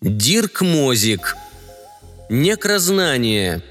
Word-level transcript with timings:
Дирк 0.00 0.60
Мозик. 0.60 1.36
Некрознание. 2.28 3.62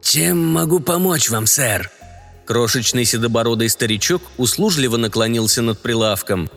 «Чем 0.00 0.52
могу 0.52 0.80
помочь 0.80 1.30
вам, 1.30 1.46
сэр?» 1.46 1.90
Крошечный 2.46 3.04
седобородый 3.04 3.68
старичок 3.68 4.22
услужливо 4.36 4.96
наклонился 4.96 5.62
над 5.62 5.78
прилавком. 5.80 6.50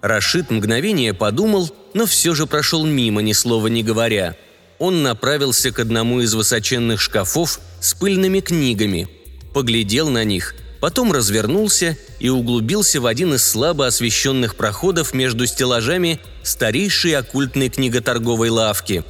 Рашид 0.00 0.50
мгновение 0.50 1.14
подумал, 1.14 1.74
но 1.94 2.06
все 2.06 2.34
же 2.34 2.46
прошел 2.46 2.84
мимо, 2.84 3.22
ни 3.22 3.32
слова 3.32 3.68
не 3.68 3.82
говоря. 3.82 4.36
Он 4.78 5.02
направился 5.02 5.70
к 5.70 5.78
одному 5.78 6.20
из 6.20 6.34
высоченных 6.34 7.00
шкафов 7.00 7.60
с 7.80 7.94
пыльными 7.94 8.40
книгами, 8.40 9.08
поглядел 9.52 10.10
на 10.10 10.24
них– 10.24 10.54
потом 10.82 11.12
развернулся 11.12 11.96
и 12.18 12.28
углубился 12.28 13.00
в 13.00 13.06
один 13.06 13.34
из 13.34 13.44
слабо 13.44 13.86
освещенных 13.86 14.56
проходов 14.56 15.14
между 15.14 15.46
стеллажами 15.46 16.18
старейшей 16.42 17.14
оккультной 17.14 17.68
книготорговой 17.68 18.48
лавки. 18.48 19.04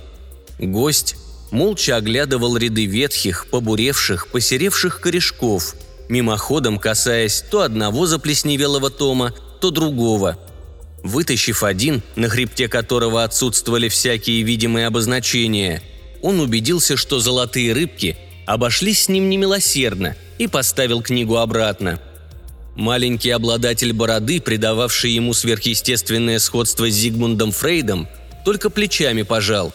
Гость 0.58 1.16
молча 1.50 1.96
оглядывал 1.96 2.58
ряды 2.58 2.84
ветхих, 2.84 3.46
побуревших, 3.46 4.28
посеревших 4.28 5.00
корешков, 5.00 5.74
мимоходом 6.12 6.78
касаясь 6.78 7.42
то 7.50 7.62
одного 7.62 8.06
заплесневелого 8.06 8.90
тома, 8.90 9.34
то 9.60 9.70
другого. 9.70 10.38
Вытащив 11.02 11.64
один, 11.64 12.02
на 12.14 12.28
хребте 12.28 12.68
которого 12.68 13.24
отсутствовали 13.24 13.88
всякие 13.88 14.42
видимые 14.42 14.86
обозначения, 14.86 15.82
он 16.22 16.38
убедился, 16.38 16.96
что 16.96 17.18
золотые 17.18 17.72
рыбки 17.72 18.16
обошлись 18.46 19.04
с 19.04 19.08
ним 19.08 19.28
немилосердно– 19.28 20.14
и 20.42 20.48
поставил 20.48 21.02
книгу 21.02 21.36
обратно. 21.36 22.00
Маленький 22.74 23.30
обладатель 23.30 23.92
бороды, 23.92 24.40
придававший 24.40 25.12
ему 25.12 25.34
сверхъестественное 25.34 26.40
сходство 26.40 26.90
с 26.90 26.94
Зигмундом 26.94 27.52
Фрейдом, 27.52 28.08
только 28.44 28.68
плечами 28.68 29.22
пожал. 29.22 29.72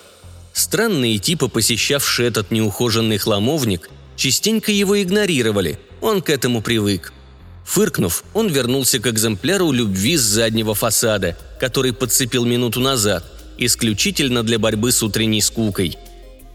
Странные 0.52 1.20
типы, 1.20 1.48
посещавшие 1.48 2.28
этот 2.28 2.52
неухоженный 2.52 3.18
хламовник, 3.18 3.90
частенько 4.18 4.72
его 4.74 5.02
игнорировали, 5.02 5.80
он 6.02 6.22
к 6.22 6.30
этому 6.30 6.62
привык. 6.62 7.14
Фыркнув, 7.66 8.24
он 8.34 8.48
вернулся 8.48 9.00
к 9.00 9.08
экземпляру 9.08 9.72
любви 9.72 10.18
с 10.18 10.22
заднего 10.22 10.74
фасада, 10.74 11.38
который 11.60 11.94
подцепил 11.94 12.46
минуту 12.46 12.80
назад, 12.80 13.26
исключительно 13.58 14.44
для 14.44 14.58
борьбы 14.58 14.92
с 14.92 15.04
утренней 15.04 15.42
скукой. 15.42 15.98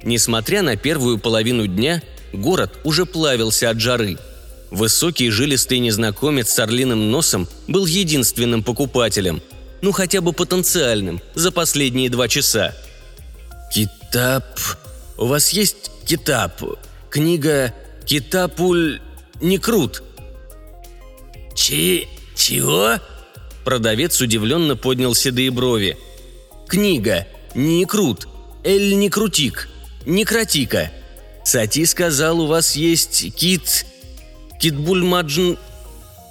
Несмотря 0.03 0.63
на 0.63 0.77
первую 0.77 1.19
половину 1.19 1.67
дня, 1.67 2.03
Город 2.33 2.79
уже 2.85 3.05
плавился 3.05 3.71
от 3.71 3.81
жары. 3.81 4.19
Высокий 4.71 5.29
жилистый 5.29 5.79
незнакомец 5.81 6.51
с 6.51 6.59
орлиным 6.59 7.11
носом 7.11 7.47
был 7.69 7.85
единственным 7.85 8.63
покупателем, 8.63 9.43
ну 9.83 9.93
хотя 9.93 10.23
бы 10.23 10.33
потенциальным, 10.33 11.21
за 11.35 11.53
последние 11.53 12.09
два 12.09 12.29
часа. 12.29 12.75
«Китап... 13.73 14.59
У 15.19 15.27
вас 15.27 15.51
есть 15.51 15.91
китап? 16.07 16.63
Книга 17.11 17.75
«Китапуль... 18.07 19.01
не 19.43 19.59
крут»?» 19.59 20.03
«Чи... 21.55 22.09
чего?» 22.35 22.99
Продавец 23.65 24.21
удивленно 24.21 24.77
поднял 24.77 25.15
седые 25.15 25.51
брови. 25.51 25.97
«Книга. 26.67 27.27
Не 27.55 27.85
крут. 27.85 28.27
Эль 28.65 28.97
не 28.97 29.11
крутик. 29.11 29.69
Не 30.07 30.25
кротика», 30.25 30.91
Сати 31.45 31.85
сказал, 31.87 32.41
у 32.41 32.47
вас 32.47 32.77
есть 32.77 33.35
кит... 33.35 33.87
китбульмаджн...» 34.61 35.57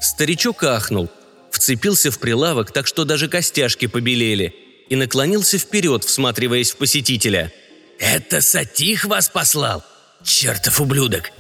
Старичок 0.02 0.64
ахнул, 0.64 1.10
вцепился 1.52 2.12
в 2.12 2.20
прилавок, 2.20 2.72
так 2.72 2.88
что 2.88 3.04
даже 3.04 3.28
костяшки 3.28 3.88
побелели, 3.88 4.56
и 4.90 4.96
наклонился 4.96 5.58
вперед, 5.58 6.04
всматриваясь 6.04 6.72
в 6.72 6.78
посетителя. 6.78 7.52
«Это 8.00 8.42
Сатих 8.42 9.06
вас 9.06 9.30
послал? 9.30 9.84
Чертов 10.24 10.82
ублюдок! 10.82 11.32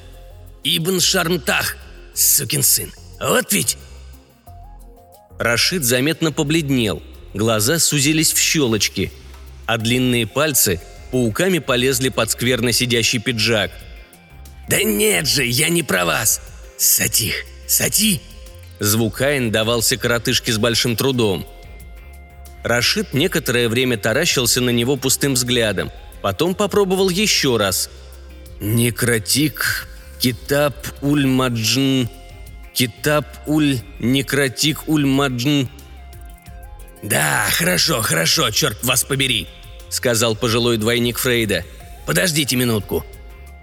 Ибн 0.63 0.99
Шармтах, 0.99 1.77
сукин 2.13 2.63
сын, 2.63 2.91
вот 3.19 3.51
ведь...» 3.53 3.77
Рашид 5.39 5.83
заметно 5.83 6.31
побледнел, 6.31 7.01
глаза 7.33 7.79
сузились 7.79 8.31
в 8.31 8.39
щелочки, 8.39 9.11
а 9.65 9.77
длинные 9.77 10.27
пальцы 10.27 10.79
пауками 11.11 11.59
полезли 11.59 12.09
под 12.09 12.29
скверно 12.31 12.71
сидящий 12.71 13.19
пиджак. 13.19 13.71
«Да 14.69 14.83
нет 14.83 15.27
же, 15.27 15.43
я 15.43 15.69
не 15.69 15.83
про 15.83 16.05
вас! 16.05 16.41
Сатих, 16.77 17.33
сати!» 17.67 18.21
Звук 18.79 19.21
Айн 19.21 19.51
давался 19.51 19.97
коротышке 19.97 20.51
с 20.53 20.57
большим 20.57 20.95
трудом. 20.95 21.45
Рашид 22.63 23.13
некоторое 23.13 23.67
время 23.67 23.97
таращился 23.97 24.61
на 24.61 24.69
него 24.69 24.95
пустым 24.95 25.33
взглядом, 25.33 25.91
потом 26.21 26.55
попробовал 26.55 27.09
еще 27.09 27.57
раз. 27.57 27.89
«Некротик, 28.59 29.87
китап 30.21 30.75
уль-маджн, 31.01 32.07
китап 32.73 33.25
уль, 33.45 33.79
некротик 33.99 34.87
уль-маджн». 34.87 35.67
«Да, 37.03 37.47
хорошо, 37.51 38.01
хорошо, 38.01 38.49
черт 38.51 38.83
вас 38.83 39.03
побери!» 39.03 39.47
сказал 39.91 40.35
пожилой 40.35 40.77
двойник 40.77 41.19
Фрейда. 41.19 41.63
«Подождите 42.07 42.55
минутку». 42.55 43.05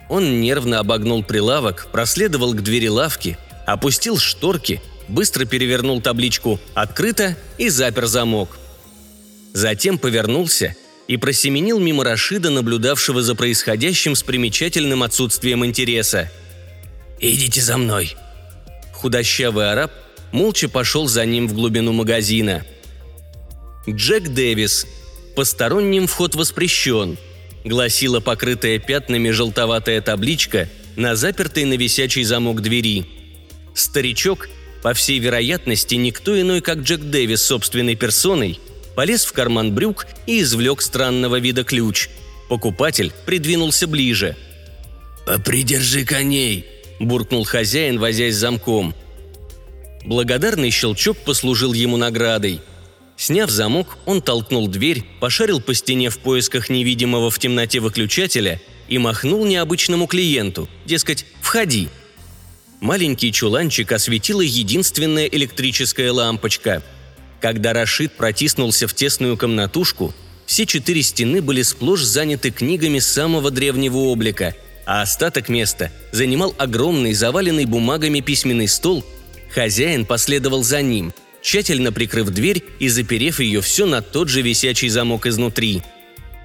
Он 0.08 0.40
нервно 0.40 0.78
обогнул 0.78 1.22
прилавок, 1.22 1.88
проследовал 1.92 2.54
к 2.54 2.62
двери 2.62 2.88
лавки, 2.88 3.36
опустил 3.66 4.16
шторки, 4.16 4.80
быстро 5.08 5.44
перевернул 5.44 6.00
табличку 6.00 6.60
«Открыто» 6.74 7.36
и 7.58 7.68
запер 7.68 8.06
замок. 8.06 8.58
Затем 9.52 9.98
повернулся 9.98 10.76
и 11.08 11.16
просеменил 11.16 11.78
мимо 11.78 12.04
Рашида, 12.04 12.50
наблюдавшего 12.50 13.22
за 13.22 13.34
происходящим 13.34 14.14
с 14.14 14.22
примечательным 14.22 15.02
отсутствием 15.02 15.64
интереса. 15.64 16.30
«Идите 17.20 17.60
за 17.60 17.76
мной!» 17.76 18.16
Худощавый 18.92 19.70
араб 19.70 19.92
молча 20.32 20.68
пошел 20.68 21.06
за 21.06 21.24
ним 21.24 21.48
в 21.48 21.54
глубину 21.54 21.92
магазина. 21.92 22.64
Джек 23.88 24.28
Дэвис, 24.28 24.86
«Посторонним 25.38 26.08
вход 26.08 26.34
воспрещен»,– 26.34 27.16
гласила 27.64 28.18
покрытая 28.18 28.80
пятнами 28.80 29.30
желтоватая 29.30 30.00
табличка 30.00 30.68
на 30.96 31.14
запертой 31.14 31.64
на 31.64 31.74
висячий 31.74 32.24
замок 32.24 32.60
двери. 32.60 33.06
Старичок, 33.72 34.48
по 34.82 34.94
всей 34.94 35.20
вероятности, 35.20 35.94
никто 35.94 36.38
иной, 36.40 36.60
как 36.60 36.78
Джек 36.78 37.02
Дэвис 37.02 37.40
собственной 37.42 37.94
персоной, 37.94 38.58
полез 38.96 39.24
в 39.24 39.32
карман 39.32 39.72
брюк 39.72 40.08
и 40.26 40.40
извлек 40.40 40.82
странного 40.82 41.38
вида 41.38 41.62
ключ. 41.62 42.08
Покупатель 42.48 43.12
придвинулся 43.24 43.86
ближе. 43.86 44.34
«Попридержи 45.24 46.04
коней!»– 46.04 46.66
буркнул 46.98 47.44
хозяин, 47.44 47.98
возясь 47.98 48.36
замком. 48.36 48.94
Благодарный 50.04 50.70
щелчок 50.70 51.18
послужил 51.18 51.72
ему 51.72 51.96
наградой– 51.96 52.60
Сняв 53.18 53.50
замок, 53.50 53.98
он 54.06 54.22
толкнул 54.22 54.68
дверь, 54.68 55.04
пошарил 55.18 55.60
по 55.60 55.74
стене 55.74 56.08
в 56.08 56.18
поисках 56.18 56.70
невидимого 56.70 57.32
в 57.32 57.38
темноте 57.40 57.80
выключателя 57.80 58.60
и 58.88 58.96
махнул 58.98 59.44
необычному 59.44 60.06
клиенту, 60.06 60.68
дескать, 60.86 61.26
«Входи». 61.40 61.88
Маленький 62.80 63.32
чуланчик 63.32 63.90
осветила 63.90 64.40
единственная 64.40 65.26
электрическая 65.26 66.12
лампочка. 66.12 66.80
Когда 67.40 67.72
Рашид 67.72 68.12
протиснулся 68.12 68.86
в 68.86 68.94
тесную 68.94 69.36
комнатушку, 69.36 70.14
все 70.46 70.64
четыре 70.64 71.02
стены 71.02 71.42
были 71.42 71.62
сплошь 71.62 72.04
заняты 72.04 72.52
книгами 72.52 73.00
самого 73.00 73.50
древнего 73.50 73.96
облика, 73.96 74.54
а 74.88 75.02
остаток 75.02 75.48
места 75.48 75.92
занимал 76.10 76.52
огромный 76.58 77.12
заваленный 77.12 77.66
бумагами 77.66 78.18
письменный 78.18 78.66
стол. 78.66 79.04
Хозяин 79.54 80.04
последовал 80.04 80.64
за 80.64 80.82
ним– 80.82 81.12
тщательно 81.42 81.92
прикрыв 81.92 82.30
дверь 82.30 82.62
и 82.78 82.88
заперев 82.88 83.40
ее 83.40 83.60
все 83.60 83.86
на 83.86 84.02
тот 84.02 84.28
же 84.28 84.42
висячий 84.42 84.88
замок 84.88 85.26
изнутри. 85.26 85.82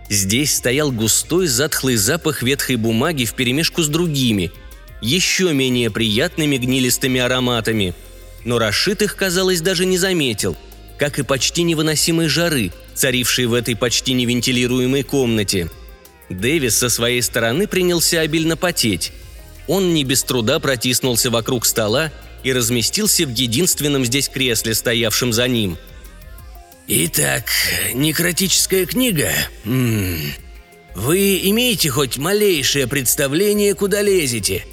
Здесь 0.10 0.56
стоял 0.56 0.92
густой 0.92 1.48
затхлый 1.48 1.96
запах 1.96 2.44
ветхой 2.44 2.76
бумаги 2.76 3.26
вперемешку 3.26 3.82
с 3.82 3.88
другими, 3.88 4.52
еще 5.02 5.54
менее 5.54 5.90
приятными 5.90 6.58
гнилистыми 6.58 7.20
ароматами. 7.20 7.94
Но 8.46 8.60
Рашид 8.60 9.02
их, 9.02 9.16
казалось, 9.16 9.62
даже 9.62 9.86
не 9.86 9.98
заметил, 9.98 10.56
как 10.98 11.20
и 11.20 11.24
почти 11.24 11.64
невыносимой 11.64 12.28
жары, 12.28 12.72
царившей 12.94 13.46
в 13.46 13.54
этой 13.54 13.76
почти 13.76 14.14
невентилируемой 14.14 15.04
комнате. 15.04 15.70
Дэвис 16.30 16.78
со 16.78 16.90
своей 16.90 17.22
стороны 17.22 17.68
принялся 17.68 18.22
обильно 18.22 18.58
потеть. 18.58 19.12
Он 19.68 19.94
не 19.94 20.04
без 20.04 20.24
труда 20.24 20.60
протиснулся 20.60 21.30
вокруг 21.30 21.66
стола 21.66 22.12
и 22.44 22.52
разместился 22.52 23.26
в 23.26 23.34
единственном 23.34 24.06
здесь 24.06 24.30
кресле, 24.30 24.74
стоявшем 24.74 25.32
за 25.32 25.48
ним. 25.48 25.78
«Итак, 26.88 27.46
некротическая 27.94 28.86
книга. 28.86 29.32
М 29.64 30.16
-м. 30.16 30.20
Вы 30.96 31.40
имеете 31.50 31.90
хоть 31.90 32.18
малейшее 32.18 32.88
представление, 32.88 33.74
куда 33.74 34.02
лезете?» 34.02 34.66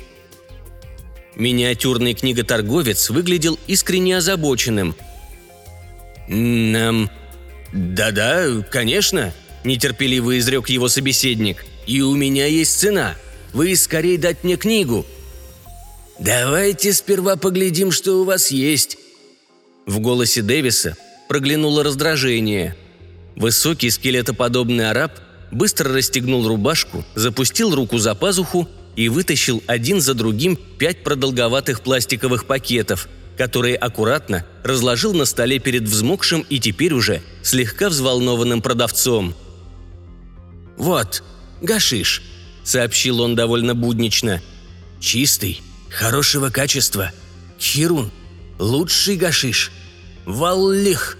Миниатюрный 1.37 2.14
книготорговец 2.14 3.11
выглядел 3.11 3.58
искренне 3.69 4.17
озабоченным. 4.17 4.97
«Нам... 6.29 7.08
Да-да, 7.73 8.62
конечно»,– 8.70 9.32
нетерпеливо 9.64 10.38
изрек 10.38 10.68
его 10.68 10.88
собеседник. 10.88 11.64
«И 11.86 12.02
у 12.02 12.14
меня 12.14 12.46
есть 12.46 12.78
цена. 12.78 13.16
Вы 13.52 13.74
скорее 13.76 14.18
дать 14.18 14.44
мне 14.44 14.56
книгу». 14.56 15.06
«Давайте 16.18 16.92
сперва 16.92 17.36
поглядим, 17.36 17.90
что 17.90 18.20
у 18.20 18.24
вас 18.24 18.50
есть». 18.50 18.98
В 19.86 20.00
голосе 20.00 20.42
Дэвиса 20.42 20.96
проглянуло 21.28 21.82
раздражение. 21.82 22.76
Высокий 23.36 23.90
скелетоподобный 23.90 24.90
араб 24.90 25.12
быстро 25.50 25.94
расстегнул 25.94 26.46
рубашку, 26.46 27.04
запустил 27.14 27.74
руку 27.74 27.98
за 27.98 28.14
пазуху 28.14 28.68
и 28.96 29.08
вытащил 29.08 29.62
один 29.66 30.00
за 30.00 30.14
другим 30.14 30.58
пять 30.78 31.02
продолговатых 31.02 31.80
пластиковых 31.80 32.46
пакетов, 32.46 33.08
которые 33.38 33.76
аккуратно 33.76 34.44
разложил 34.62 35.14
на 35.14 35.24
столе 35.24 35.58
перед 35.58 35.84
взмокшим 35.84 36.44
и 36.50 36.60
теперь 36.60 36.92
уже 36.92 37.22
слегка 37.42 37.88
взволнованным 37.88 38.60
продавцом. 38.60 39.34
«Вот, 40.80 41.22
гашиш»,— 41.60 42.22
сообщил 42.64 43.20
он 43.20 43.34
довольно 43.34 43.74
буднично. 43.74 44.40
«Чистый, 44.98 45.60
хорошего 45.90 46.48
качества. 46.48 47.12
Хирун, 47.60 48.10
лучший 48.58 49.16
гашиш. 49.16 49.72
Валлих». 50.24 51.18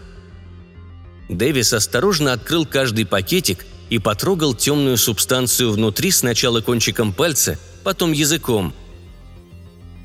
Дэвис 1.28 1.74
осторожно 1.74 2.32
открыл 2.32 2.64
каждый 2.64 3.04
пакетик 3.04 3.66
и 3.90 3.98
потрогал 3.98 4.54
темную 4.54 4.96
субстанцию 4.96 5.72
внутри 5.72 6.10
сначала 6.10 6.62
кончиком 6.62 7.12
пальца, 7.12 7.58
потом 7.84 8.12
языком. 8.12 8.74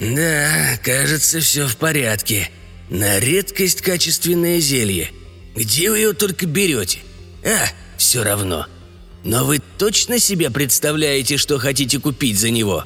«Да, 0.01 0.77
кажется, 0.83 1.39
все 1.39 1.65
в 1.65 1.77
порядке. 1.77 2.51
На 2.89 3.21
редкость 3.21 3.81
качественное 3.81 4.59
зелье. 4.59 5.11
Где 5.55 5.89
вы 5.89 5.99
его 5.99 6.13
только 6.13 6.45
берете? 6.45 6.99
А, 7.45 7.69
все 7.97 8.21
равно. 8.21 8.67
Но 9.25 9.43
вы 9.43 9.59
точно 9.79 10.19
себе 10.19 10.51
представляете, 10.51 11.37
что 11.37 11.57
хотите 11.57 11.99
купить 11.99 12.39
за 12.39 12.51
него? 12.51 12.85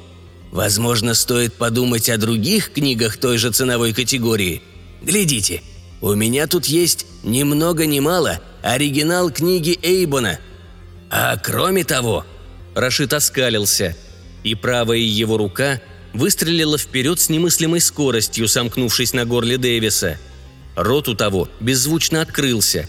Возможно, 0.51 1.13
стоит 1.13 1.53
подумать 1.53 2.09
о 2.09 2.17
других 2.17 2.71
книгах 2.71 3.17
той 3.17 3.37
же 3.37 3.51
ценовой 3.51 3.93
категории. 3.93 4.61
Глядите, 5.01 5.61
у 5.99 6.13
меня 6.13 6.47
тут 6.47 6.65
есть 6.65 7.05
ни 7.23 7.43
много 7.43 7.85
ни 7.85 7.99
мало 7.99 8.39
оригинал 8.63 9.31
книги 9.31 9.77
Эйбона. 9.81 10.39
А 11.09 11.35
кроме 11.35 11.83
того, 11.83 12.25
Рашид 12.73 13.13
оскалился, 13.13 13.97
и 14.43 14.55
правая 14.55 14.97
его 14.97 15.37
рука 15.37 15.81
выстрелила 16.13 16.77
вперед 16.77 17.19
с 17.19 17.27
немыслимой 17.27 17.81
скоростью, 17.81 18.47
сомкнувшись 18.47 19.11
на 19.11 19.25
горле 19.25 19.57
Дэвиса. 19.57 20.17
Рот 20.77 21.09
у 21.09 21.15
того 21.15 21.49
беззвучно 21.59 22.21
открылся. 22.21 22.87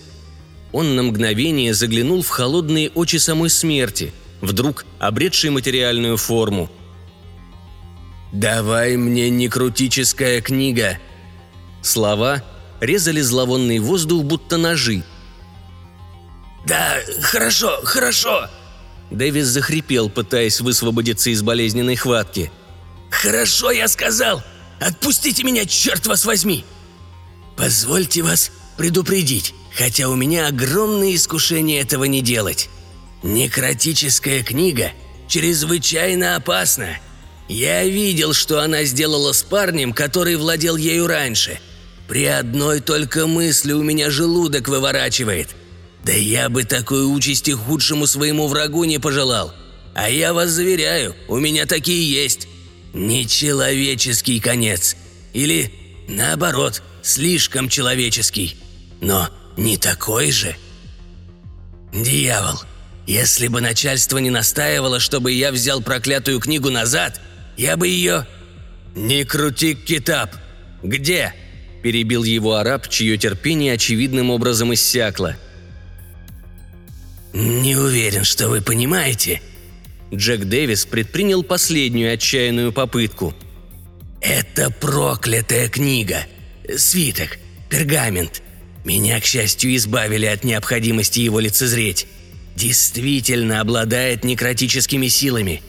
Он 0.73 0.95
на 0.95 1.03
мгновение 1.03 1.75
заглянул 1.75 2.23
в 2.23 2.29
холодные 2.29 2.91
очи 2.91 3.17
самой 3.17 3.51
смерти, 3.51 4.13
вдруг 4.41 4.85
обретшей 4.99 5.51
материальную 5.51 6.17
форму. 6.17 6.71
«Давай 8.33 8.97
мне 8.97 9.29
некрутическая 9.31 10.41
книга!» 10.41 10.99
Слова 11.83 12.45
резали 12.81 13.21
зловонный 13.21 13.81
воздух, 13.81 14.25
будто 14.25 14.57
ножи. 14.57 15.03
«Да, 16.67 16.99
хорошо, 17.21 17.81
хорошо!» 17.83 18.49
Дэвис 19.11 19.47
захрипел, 19.47 20.09
пытаясь 20.09 20.61
высвободиться 20.61 21.31
из 21.31 21.43
болезненной 21.43 21.97
хватки. 21.97 22.53
«Хорошо, 23.11 23.73
я 23.73 23.89
сказал! 23.89 24.43
Отпустите 24.79 25.43
меня, 25.43 25.67
черт 25.67 26.07
вас 26.07 26.25
возьми!» 26.25 26.65
«Позвольте 27.57 28.23
вас 28.23 28.53
предупредить, 28.77 29.53
хотя 29.75 30.09
у 30.09 30.15
меня 30.15 30.49
огромное 30.49 31.15
искушение 31.15 31.81
этого 31.81 32.05
не 32.05 32.21
делать. 32.21 32.69
Некротическая 33.23 34.43
книга 34.43 34.93
чрезвычайно 35.29 36.37
опасна. 36.37 36.99
Я 37.49 37.85
видел, 37.85 38.33
что 38.33 38.61
она 38.61 38.85
сделала 38.85 39.33
с 39.33 39.43
парнем, 39.43 39.93
который 39.93 40.37
владел 40.37 40.77
ею 40.77 41.07
раньше. 41.07 41.59
При 42.09 42.25
одной 42.25 42.81
только 42.81 43.27
мысли 43.27 43.73
у 43.73 43.83
меня 43.83 44.11
желудок 44.11 44.69
выворачивает. 44.69 45.51
Да 46.05 46.13
я 46.13 46.49
бы 46.49 46.65
такой 46.65 47.05
участи 47.05 47.53
худшему 47.53 48.07
своему 48.07 48.49
врагу 48.49 48.85
не 48.85 48.99
пожелал. 48.99 49.53
А 49.95 50.09
я 50.09 50.33
вас 50.33 50.51
заверяю, 50.51 51.15
у 51.29 51.39
меня 51.39 51.67
такие 51.67 52.11
есть. 52.11 52.49
Нечеловеческий 52.95 54.41
конец. 54.41 54.97
Или, 55.33 55.73
наоборот, 56.09 56.83
слишком 57.03 57.69
человеческий. 57.69 58.57
Но 59.01 59.29
не 59.57 59.77
такой 59.77 60.31
же. 60.31 60.57
Дьявол, 61.93 62.61
если 63.07 63.49
бы 63.49 63.61
начальство 63.61 64.19
не 64.19 64.31
настаивало, 64.31 65.01
чтобы 65.01 65.33
я 65.33 65.53
взял 65.53 65.81
проклятую 65.83 66.41
книгу 66.41 66.71
назад, 66.71 67.21
я 67.57 67.77
бы 67.77 67.89
ее... 67.89 68.27
«Не 68.97 69.25
крути 69.25 69.77
китап! 69.77 70.35
Где?»– 70.83 71.33
перебил 71.83 72.25
его 72.25 72.57
араб, 72.57 72.89
чье 72.89 73.17
терпение 73.17 73.75
очевидным 73.75 74.31
образом 74.31 74.75
иссякло. 74.75 75.37
«Не 77.33 77.77
уверен, 77.77 78.25
что 78.25 78.49
вы 78.49 78.61
понимаете», 78.63 79.41
Джек 80.13 80.45
Дэвис 80.45 80.87
предпринял 80.87 81.43
последнюю 81.43 82.13
отчаянную 82.13 82.73
попытку. 82.73 83.35
«Это 84.21 84.71
проклятая 84.71 85.69
книга. 85.69 86.27
Свиток. 86.77 87.39
Пергамент. 87.69 88.43
Меня, 88.85 89.21
к 89.21 89.25
счастью, 89.25 89.75
избавили 89.77 90.27
от 90.27 90.45
необходимости 90.45 91.21
его 91.21 91.41
лицезреть. 91.41 92.07
Действительно 92.57 93.61
обладает 93.61 94.25
некротическими 94.25 95.09
силами. 95.09 95.63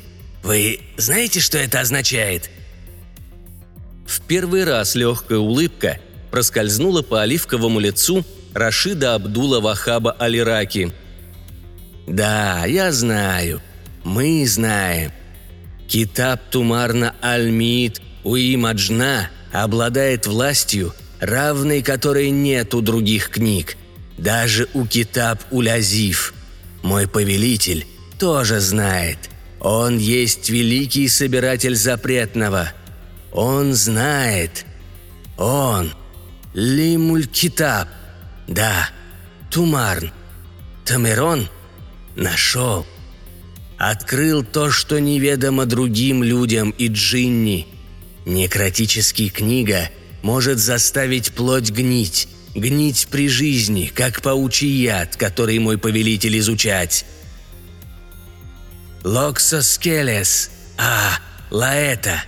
Вы 0.43 0.79
знаете, 0.97 1.39
что 1.39 1.57
это 1.57 1.79
означает?» 1.79 2.49
В 4.07 4.21
первый 4.21 4.63
раз 4.63 4.95
легкая 4.95 5.37
улыбка 5.37 5.99
проскользнула 6.31 7.01
по 7.01 7.21
оливковому 7.21 7.80
лицу 7.80 8.25
Рашида 8.53 9.15
Абдула 9.15 9.59
Вахаба 9.59 10.11
Алираки. 10.13 10.91
«Да, 12.07 12.65
я 12.65 12.91
знаю», 12.91 13.61
мы 14.03 14.45
знаем. 14.47 15.11
Китаб 15.87 16.41
Тумарна 16.49 17.15
Аль-Мид 17.21 18.01
Уимаджна 18.23 19.30
обладает 19.51 20.25
властью, 20.25 20.94
равной 21.21 21.81
которой 21.81 22.30
нет 22.30 22.73
у 22.73 22.81
других 22.81 23.30
книг. 23.30 23.78
Даже 24.18 24.68
у 24.73 24.85
Китаб 24.85 25.42
Улязив. 25.51 26.33
Мой 26.83 27.07
повелитель 27.07 27.87
тоже 28.19 28.59
знает. 28.59 29.18
Он 29.61 29.97
есть 29.97 30.49
великий 30.49 31.07
собиратель 31.07 31.75
запретного. 31.75 32.73
Он 33.31 33.73
знает. 33.73 34.66
Он. 35.37 35.94
Лимуль 36.54 37.28
Китаб. 37.28 37.87
Да, 38.47 38.90
Тумарн. 39.49 40.11
Тамерон 40.83 41.47
нашел 42.16 42.85
открыл 43.81 44.44
то, 44.44 44.69
что 44.69 44.99
неведомо 44.99 45.66
другим 45.66 46.21
людям 46.23 46.69
и 46.69 46.87
джинни. 46.87 47.68
Некротический 48.25 49.30
книга 49.30 49.90
может 50.21 50.59
заставить 50.59 51.33
плоть 51.33 51.71
гнить, 51.71 52.28
гнить 52.56 53.07
при 53.09 53.28
жизни, 53.28 53.92
как 53.94 54.21
паучий 54.21 54.69
яд, 54.69 55.16
который 55.16 55.59
мой 55.59 55.78
повелитель 55.78 56.37
изучать. 56.40 57.06
Локсоскелес, 59.04 60.51
а, 60.78 61.18
лаэта, 61.49 62.23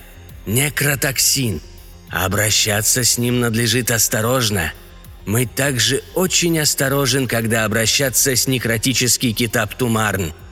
некротоксин. 0.45 1.61
Обращаться 2.09 3.03
с 3.03 3.17
ним 3.17 3.39
надлежит 3.39 3.91
осторожно. 3.91 4.73
Мы 5.25 5.45
также 5.45 6.03
очень 6.15 6.59
осторожен, 6.59 7.27
когда 7.27 7.65
обращаться 7.65 8.35
с 8.35 8.47
некротический 8.47 9.33
китап 9.33 9.75
Тумарн– 9.75 10.33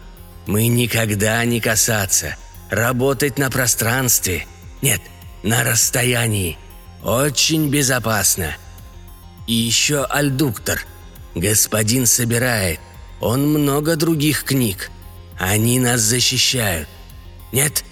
мы 0.46 0.68
никогда 0.68 1.44
не 1.46 1.60
касаться, 1.60 2.36
работать 2.70 3.38
на 3.38 3.50
пространстве. 3.50 4.48
Нет, 4.82 5.02
на 5.44 5.64
расстоянии. 5.64 6.58
Очень 7.04 7.70
безопасно. 7.70 8.56
И 9.48 9.54
еще 9.54 10.04
альдуктор. 10.04 10.86
Господин 11.34 12.06
собирает. 12.06 12.80
Он 13.20 13.48
много 13.48 13.96
других 13.96 14.44
книг. 14.44 14.92
Они 15.40 15.80
нас 15.80 16.02
защищают. 16.02 16.88
Нет, 17.52 17.84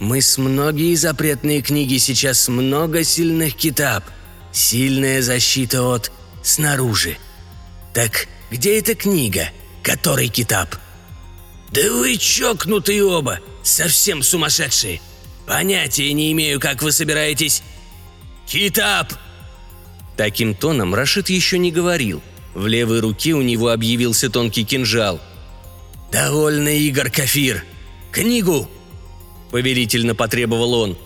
Мы 0.00 0.20
с 0.20 0.36
многие 0.36 0.96
запретные 0.96 1.62
книги 1.62 1.96
сейчас 1.96 2.48
много 2.48 3.04
сильных 3.04 3.54
китап. 3.54 4.04
Сильная 4.50 5.22
защита 5.22 5.84
от 5.84 6.10
снаружи. 6.42 7.18
Так 7.94 8.26
где 8.50 8.80
эта 8.80 8.96
книга? 8.96 9.48
Который 9.82 10.26
китап? 10.26 10.74
Да 11.70 11.80
вы 11.92 12.16
чокнутые 12.16 13.04
оба, 13.04 13.38
совсем 13.62 14.22
сумасшедшие. 14.24 15.00
Понятия 15.46 16.12
не 16.12 16.32
имею, 16.32 16.60
как 16.60 16.82
вы 16.82 16.90
собираетесь... 16.92 17.62
Китап! 18.46 19.12
Таким 20.16 20.54
тоном 20.54 20.94
Рашид 20.94 21.30
еще 21.30 21.58
не 21.58 21.72
говорил. 21.72 22.22
В 22.54 22.66
левой 22.66 23.00
руке 23.00 23.32
у 23.32 23.42
него 23.42 23.70
объявился 23.70 24.28
тонкий 24.28 24.64
кинжал. 24.64 25.20
«Довольно, 26.10 26.68
Игорь 26.68 27.10
Кафир! 27.10 27.64
Книгу!» 28.10 28.68
повелительно 29.52 30.14
потребовал 30.16 30.74
он. 30.74 30.98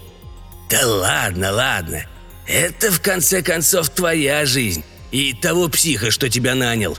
«Да 0.71 0.87
ладно, 0.87 1.53
ладно. 1.53 2.07
Это, 2.47 2.91
в 2.91 3.03
конце 3.03 3.43
концов, 3.43 3.91
твоя 3.91 4.47
жизнь 4.47 4.85
и 5.11 5.35
того 5.35 5.69
психа, 5.69 6.11
что 6.11 6.31
тебя 6.31 6.55
нанял. 6.55 6.97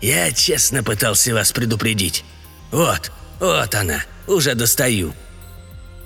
Я 0.00 0.32
честно 0.32 0.82
пытался 0.82 1.34
вас 1.34 1.52
предупредить. 1.52 2.24
Вот, 2.72 3.12
вот 3.38 3.74
она, 3.74 4.02
уже 4.26 4.54
достаю». 4.54 5.14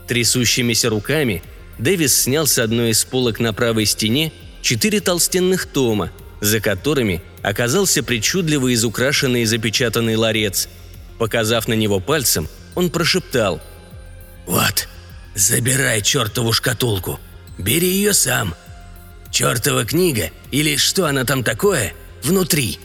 Трясущимися 0.09 0.91
руками 0.91 1.43
Дэвис 1.79 2.23
снял 2.23 2.47
с 2.47 2.59
одной 2.59 2.91
из 2.91 3.05
полок 3.05 3.41
на 3.41 3.53
правой 3.53 3.87
стене 3.87 4.33
четыре 4.61 5.01
толстенных 5.01 5.67
тома, 5.67 6.11
за 6.41 6.61
которыми 6.61 7.23
оказался 7.43 8.03
причудливо 8.03 8.73
изукрашенный 8.75 9.43
и 9.43 9.47
запечатанный 9.47 10.17
ларец. 10.17 10.69
Показав 11.19 11.69
на 11.69 11.75
него 11.75 12.01
пальцем, 12.01 12.49
он 12.75 12.91
прошептал– 12.91 13.61
«Вот, 14.47 14.89
забирай 15.35 16.03
чертову 16.03 16.53
шкатулку. 16.53 17.21
Бери 17.59 17.89
ее 17.89 18.13
сам. 18.13 18.55
Чертова 19.31 19.85
книга, 19.85 20.31
или 20.51 20.77
что 20.77 21.07
она 21.07 21.25
там 21.25 21.45
такое, 21.45 21.95
внутри». 22.23 22.79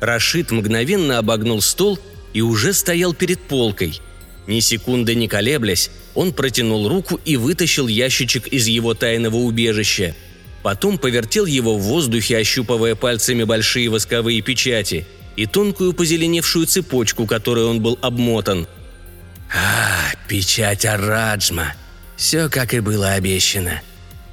Рашид 0.00 0.50
мгновенно 0.50 1.18
обогнул 1.18 1.62
стол 1.62 1.98
и 2.34 2.42
уже 2.42 2.74
стоял 2.74 3.14
перед 3.14 3.40
полкой. 3.40 4.00
Ни 4.46 4.60
секунды 4.60 5.14
не 5.14 5.26
колеблясь, 5.26 5.90
он 6.16 6.32
протянул 6.32 6.88
руку 6.88 7.20
и 7.24 7.36
вытащил 7.36 7.86
ящичек 7.86 8.48
из 8.48 8.66
его 8.66 8.94
тайного 8.94 9.36
убежища. 9.36 10.16
Потом 10.64 10.98
повертел 10.98 11.46
его 11.46 11.78
в 11.78 11.82
воздухе, 11.82 12.38
ощупывая 12.38 12.96
пальцами 12.96 13.44
большие 13.44 13.88
восковые 13.88 14.40
печати 14.40 15.06
и 15.36 15.46
тонкую 15.46 15.92
позеленевшую 15.92 16.66
цепочку, 16.66 17.26
которой 17.26 17.66
он 17.66 17.80
был 17.80 17.96
обмотан– 18.02 18.66
а, 19.52 20.12
печать 20.28 20.84
Араджма. 20.84 21.74
Все, 22.16 22.48
как 22.48 22.74
и 22.74 22.80
было 22.80 23.12
обещано. 23.12 23.82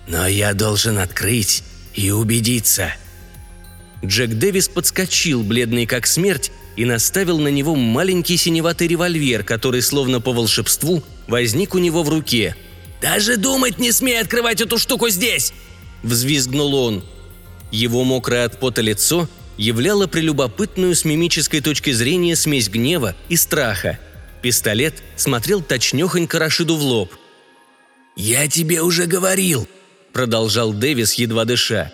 Но 0.07 0.27
я 0.27 0.53
должен 0.53 0.97
открыть 0.97 1.63
и 1.93 2.11
убедиться. 2.11 2.93
Джек 4.03 4.31
Дэвис 4.31 4.67
подскочил, 4.67 5.43
бледный 5.43 5.85
как 5.85 6.07
смерть, 6.07 6.51
и 6.75 6.85
наставил 6.85 7.39
на 7.39 7.49
него 7.49 7.75
маленький 7.75 8.35
синеватый 8.35 8.87
револьвер, 8.87 9.43
который, 9.43 9.81
словно 9.81 10.19
по 10.19 10.33
волшебству, 10.33 11.03
возник 11.27 11.75
у 11.75 11.79
него 11.79 12.03
в 12.03 12.09
руке. 12.09 12.55
«Даже 13.01 13.37
думать 13.37 13.79
не 13.79 13.91
смей 13.91 14.19
открывать 14.19 14.61
эту 14.61 14.77
штуку 14.77 15.09
здесь!»– 15.09 15.53
взвизгнул 16.03 16.73
он. 16.73 17.03
Его 17.71 18.03
мокрое 18.03 18.45
от 18.45 18.59
пота 18.59 18.81
лицо 18.81 19.27
являло 19.57 20.07
прелюбопытную 20.07 20.95
с 20.95 21.05
мимической 21.05 21.61
точки 21.61 21.91
зрения 21.91 22.35
смесь 22.35 22.69
гнева 22.69 23.15
и 23.29 23.35
страха– 23.35 23.99
Пистолет 24.43 24.95
смотрел 25.15 25.61
точнёхонько 25.61 26.37
Рашиду 26.37 26.75
в 26.75 26.81
лоб. 26.81 27.13
«Я 28.17 28.49
тебе 28.49 28.81
уже 28.81 29.05
говорил»,— 29.05 29.69
продолжал 30.13 30.73
Дэвис, 30.73 31.13
едва 31.13 31.45
дыша. 31.45 31.93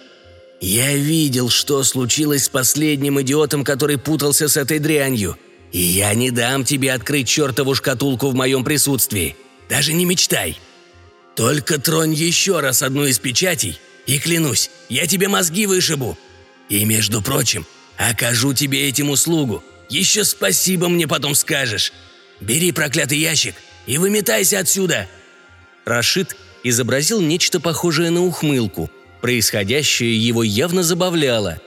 «Я 0.59 0.95
видел, 0.95 1.50
что 1.50 1.83
случилось 1.83 2.45
с 2.45 2.50
последним 2.50 3.21
идиотом, 3.21 3.63
который 3.63 4.00
путался 4.00 4.48
с 4.50 4.57
этой 4.57 4.79
дрянью. 4.79 5.38
И 5.71 5.79
я 5.79 6.13
не 6.13 6.31
дам 6.31 6.65
тебе 6.65 6.93
открыть 6.93 7.27
чертову 7.27 7.75
шкатулку 7.75 8.29
в 8.29 8.35
моем 8.35 8.63
присутствии. 8.63 9.35
Даже 9.69 9.93
не 9.93 10.05
мечтай. 10.05 10.57
Только 11.35 11.79
тронь 11.79 12.13
еще 12.13 12.59
раз 12.59 12.81
одну 12.81 13.05
из 13.05 13.19
печатей, 13.19 13.79
и 14.07 14.17
клянусь, 14.17 14.71
я 14.89 15.05
тебе 15.05 15.27
мозги 15.27 15.67
вышибу. 15.67 16.17
И, 16.69 16.83
между 16.85 17.21
прочим, 17.21 17.65
окажу 17.97 18.53
тебе 18.53 18.88
этим 18.89 19.09
услугу. 19.09 19.63
Еще 19.89 20.23
спасибо 20.23 20.89
мне 20.89 21.07
потом 21.07 21.35
скажешь. 21.35 21.93
Бери 22.41 22.71
проклятый 22.71 23.17
ящик 23.17 23.55
и 23.85 23.97
выметайся 23.97 24.59
отсюда!» 24.59 25.07
Рашид 25.85 26.35
изобразил 26.63 27.21
нечто 27.21 27.59
похожее 27.59 28.11
на 28.11 28.21
ухмылку. 28.21 28.89
Происходящее 29.21 30.17
его 30.17 30.43
явно 30.43 30.83
забавляло. 30.83 31.59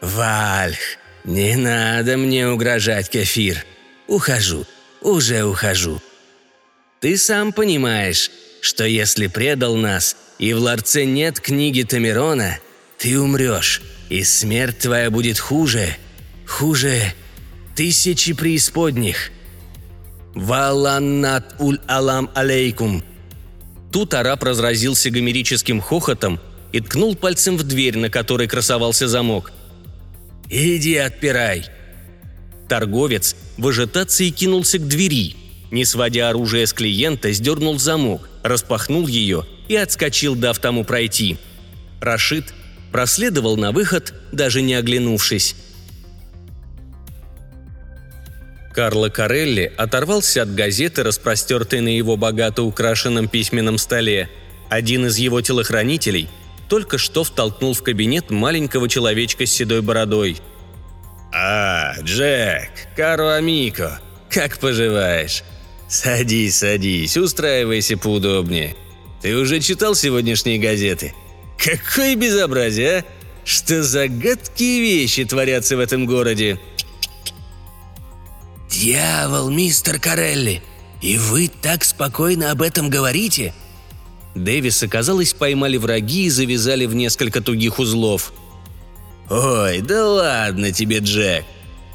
«Вальх, 0.00 0.78
не 1.24 1.56
надо 1.56 2.16
мне 2.16 2.48
угрожать, 2.48 3.08
Кефир. 3.08 3.64
Ухожу, 4.06 4.66
уже 5.00 5.44
ухожу. 5.44 6.00
Ты 7.00 7.16
сам 7.16 7.52
понимаешь, 7.52 8.30
что 8.60 8.84
если 8.84 9.26
предал 9.26 9.76
нас, 9.76 10.16
и 10.38 10.52
в 10.52 10.58
ларце 10.58 11.04
нет 11.04 11.40
книги 11.40 11.82
Тамирона, 11.82 12.58
ты 12.98 13.18
умрешь, 13.18 13.82
и 14.08 14.22
смерть 14.24 14.78
твоя 14.78 15.10
будет 15.10 15.38
хуже, 15.38 15.96
хуже 16.46 17.12
тысячи 17.74 18.32
преисподних. 18.32 19.30
«Валаннат 20.34 21.54
уль 21.60 21.80
алам 21.86 22.28
алейкум!» 22.34 23.04
Тут 23.92 24.14
араб 24.14 24.42
разразился 24.42 25.10
гомерическим 25.10 25.80
хохотом 25.80 26.40
и 26.72 26.80
ткнул 26.80 27.14
пальцем 27.14 27.56
в 27.56 27.62
дверь, 27.62 27.96
на 27.96 28.10
которой 28.10 28.48
красовался 28.48 29.06
замок. 29.06 29.52
«Иди 30.48 30.96
отпирай!» 30.96 31.64
Торговец 32.68 33.36
в 33.56 33.68
ажитации 33.68 34.30
кинулся 34.30 34.78
к 34.78 34.88
двери. 34.88 35.36
Не 35.70 35.84
сводя 35.84 36.28
оружие 36.30 36.66
с 36.66 36.72
клиента, 36.72 37.32
сдернул 37.32 37.78
замок, 37.78 38.28
распахнул 38.42 39.06
ее 39.06 39.44
и 39.68 39.76
отскочил, 39.76 40.34
дав 40.34 40.58
тому 40.58 40.84
пройти. 40.84 41.36
Рашид 42.00 42.54
проследовал 42.92 43.56
на 43.56 43.72
выход, 43.72 44.14
даже 44.32 44.62
не 44.62 44.74
оглянувшись. 44.74 45.56
Карло 48.72 49.08
Карелли 49.08 49.72
оторвался 49.76 50.42
от 50.42 50.54
газеты, 50.54 51.04
распростертой 51.04 51.80
на 51.80 51.96
его 51.96 52.16
богато 52.16 52.62
украшенном 52.62 53.28
письменном 53.28 53.78
столе. 53.78 54.28
Один 54.68 55.06
из 55.06 55.16
его 55.16 55.40
телохранителей 55.40 56.28
только 56.68 56.98
что 56.98 57.24
втолкнул 57.24 57.74
в 57.74 57.82
кабинет 57.82 58.30
маленького 58.30 58.88
человечка 58.88 59.46
с 59.46 59.52
седой 59.52 59.82
бородой. 59.82 60.38
«А, 61.32 61.94
Джек, 62.00 62.70
Каро 62.96 63.34
Амико, 63.34 64.00
как 64.30 64.58
поживаешь? 64.58 65.42
Садись, 65.88 66.58
садись, 66.58 67.16
устраивайся 67.16 67.96
поудобнее. 67.96 68.76
Ты 69.20 69.36
уже 69.36 69.60
читал 69.60 69.94
сегодняшние 69.94 70.58
газеты? 70.58 71.14
Какое 71.58 72.14
безобразие, 72.14 72.98
а? 72.98 73.04
Что 73.44 73.82
за 73.82 74.08
гадкие 74.08 74.80
вещи 74.80 75.24
творятся 75.24 75.76
в 75.76 75.80
этом 75.80 76.06
городе?» 76.06 76.58
«Дьявол, 78.70 79.50
мистер 79.50 80.00
Карелли! 80.00 80.62
И 81.00 81.18
вы 81.18 81.48
так 81.48 81.84
спокойно 81.84 82.50
об 82.50 82.62
этом 82.62 82.88
говорите?» 82.88 83.52
Дэвиса, 84.34 84.88
казалось, 84.88 85.32
поймали 85.32 85.76
враги 85.76 86.24
и 86.24 86.30
завязали 86.30 86.86
в 86.86 86.94
несколько 86.94 87.40
тугих 87.40 87.78
узлов. 87.78 88.32
«Ой, 89.30 89.80
да 89.80 90.06
ладно 90.06 90.72
тебе, 90.72 90.98
Джек. 90.98 91.44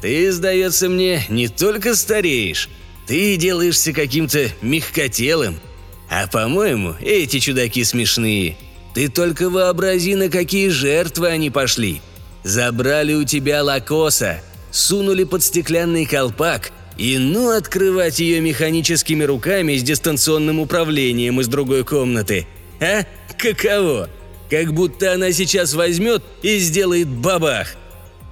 Ты, 0.00 0.32
сдается 0.32 0.88
мне, 0.88 1.24
не 1.28 1.48
только 1.48 1.94
стареешь, 1.94 2.68
ты 3.06 3.36
делаешься 3.36 3.92
каким-то 3.92 4.48
мягкотелым. 4.62 5.60
А 6.08 6.26
по-моему, 6.26 6.96
эти 7.00 7.38
чудаки 7.38 7.84
смешные. 7.84 8.56
Ты 8.94 9.08
только 9.08 9.50
вообрази, 9.50 10.16
на 10.16 10.28
какие 10.28 10.68
жертвы 10.68 11.28
они 11.28 11.50
пошли. 11.50 12.00
Забрали 12.42 13.14
у 13.14 13.24
тебя 13.24 13.62
лакоса, 13.62 14.42
сунули 14.72 15.24
под 15.24 15.42
стеклянный 15.42 16.06
колпак 16.06 16.72
и 17.00 17.16
ну 17.16 17.48
открывать 17.48 18.20
ее 18.20 18.42
механическими 18.42 19.24
руками 19.24 19.74
с 19.74 19.82
дистанционным 19.82 20.60
управлением 20.60 21.40
из 21.40 21.48
другой 21.48 21.82
комнаты. 21.82 22.46
А? 22.78 23.04
Каково? 23.38 24.10
Как 24.50 24.74
будто 24.74 25.14
она 25.14 25.32
сейчас 25.32 25.72
возьмет 25.72 26.22
и 26.42 26.58
сделает 26.58 27.08
бабах. 27.08 27.68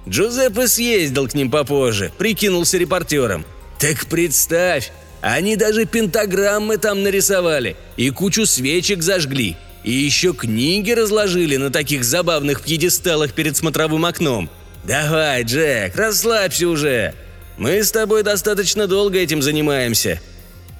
Джузеппе 0.07 0.67
съездил 0.67 1.27
к 1.27 1.33
ним 1.33 1.49
попозже, 1.49 2.11
прикинулся 2.19 2.77
репортером. 2.77 3.43
Так 3.79 4.05
представь, 4.05 4.91
они 5.21 5.55
даже 5.55 5.85
пентаграммы 5.85 6.77
там 6.77 7.01
нарисовали 7.01 7.75
и 7.97 8.11
кучу 8.11 8.45
свечек 8.45 9.01
зажгли. 9.01 9.57
И 9.83 9.91
еще 9.91 10.31
книги 10.33 10.91
разложили 10.91 11.55
на 11.55 11.71
таких 11.71 12.03
забавных 12.03 12.61
пьедесталах 12.61 13.33
перед 13.33 13.57
смотровым 13.57 14.05
окном– 14.05 14.47
«Давай, 14.83 15.43
Джек, 15.43 15.95
расслабься 15.95 16.67
уже. 16.67 17.13
Мы 17.59 17.83
с 17.83 17.91
тобой 17.91 18.23
достаточно 18.23 18.87
долго 18.87 19.19
этим 19.19 19.43
занимаемся». 19.43 20.19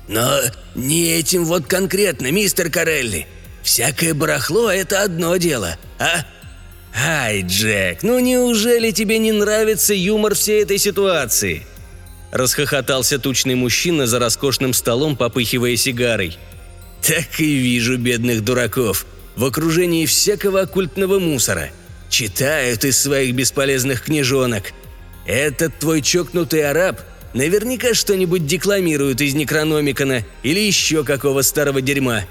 Но 0.08 0.40
не 0.74 1.12
этим 1.12 1.46
вот 1.46 1.68
конкретно, 1.68 2.32
мистер 2.32 2.72
Карелли. 2.72 3.28
Всякое 3.62 4.16
барахло– 4.16 4.72
это 4.72 5.04
одно 5.04 5.38
дело, 5.38 5.78
а 6.00 6.26
«Ай, 6.96 7.44
Джек, 7.44 8.02
ну 8.02 8.18
неужели 8.18 8.90
тебе 8.90 9.20
не 9.20 9.32
нравится 9.32 9.94
юмор 9.94 10.34
всей 10.34 10.64
этой 10.64 10.80
ситуации?» 10.80 11.68
Расхохотался 12.32 13.20
тучный 13.20 13.56
мужчина 13.56 14.08
за 14.08 14.18
роскошным 14.18 14.74
столом, 14.74 15.16
попыхивая 15.16 15.76
сигарой. 15.76 16.38
«Так 17.02 17.40
и 17.40 17.56
вижу 17.56 17.98
бедных 17.98 18.44
дураков 18.44 19.06
в 19.36 19.46
окружении 19.46 20.06
всякого 20.06 20.62
оккультного 20.62 21.20
мусора. 21.20 21.70
Читают 22.10 22.84
из 22.86 23.00
своих 23.00 23.36
бесполезных 23.36 24.04
книжонок. 24.04 24.74
Этот 25.30 25.78
твой 25.78 26.02
чокнутый 26.02 26.68
араб 26.68 27.02
наверняка 27.36 27.94
что-нибудь 27.94 28.48
декламирует 28.48 29.22
из 29.22 29.36
Некрономикона 29.36 30.26
или 30.42 30.60
еще 30.60 31.04
какого 31.04 31.44
старого 31.44 31.82
дерьма. 31.82 32.24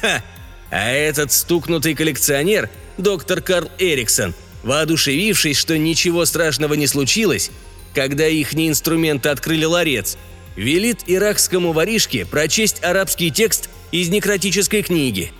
Ха! 0.00 0.20
А 0.68 0.90
этот 0.90 1.30
стукнутый 1.30 1.94
коллекционер– 1.94 2.68
доктор 2.98 3.40
Карл 3.40 3.70
Эриксон, 3.78 4.34
воодушевившись, 4.64 5.56
что 5.56 5.78
ничего 5.78 6.24
страшного 6.24 6.74
не 6.74 6.88
случилось, 6.88 7.52
когда 7.94 8.26
ихние 8.26 8.70
инструменты 8.70 9.28
открыли 9.28 9.64
ларец, 9.64 10.18
велит 10.56 11.04
иракскому 11.06 11.70
воришке 11.70 12.26
прочесть 12.26 12.82
арабский 12.82 13.30
текст 13.30 13.70
из 13.92 14.08
некротической 14.08 14.82
книги. 14.82 15.32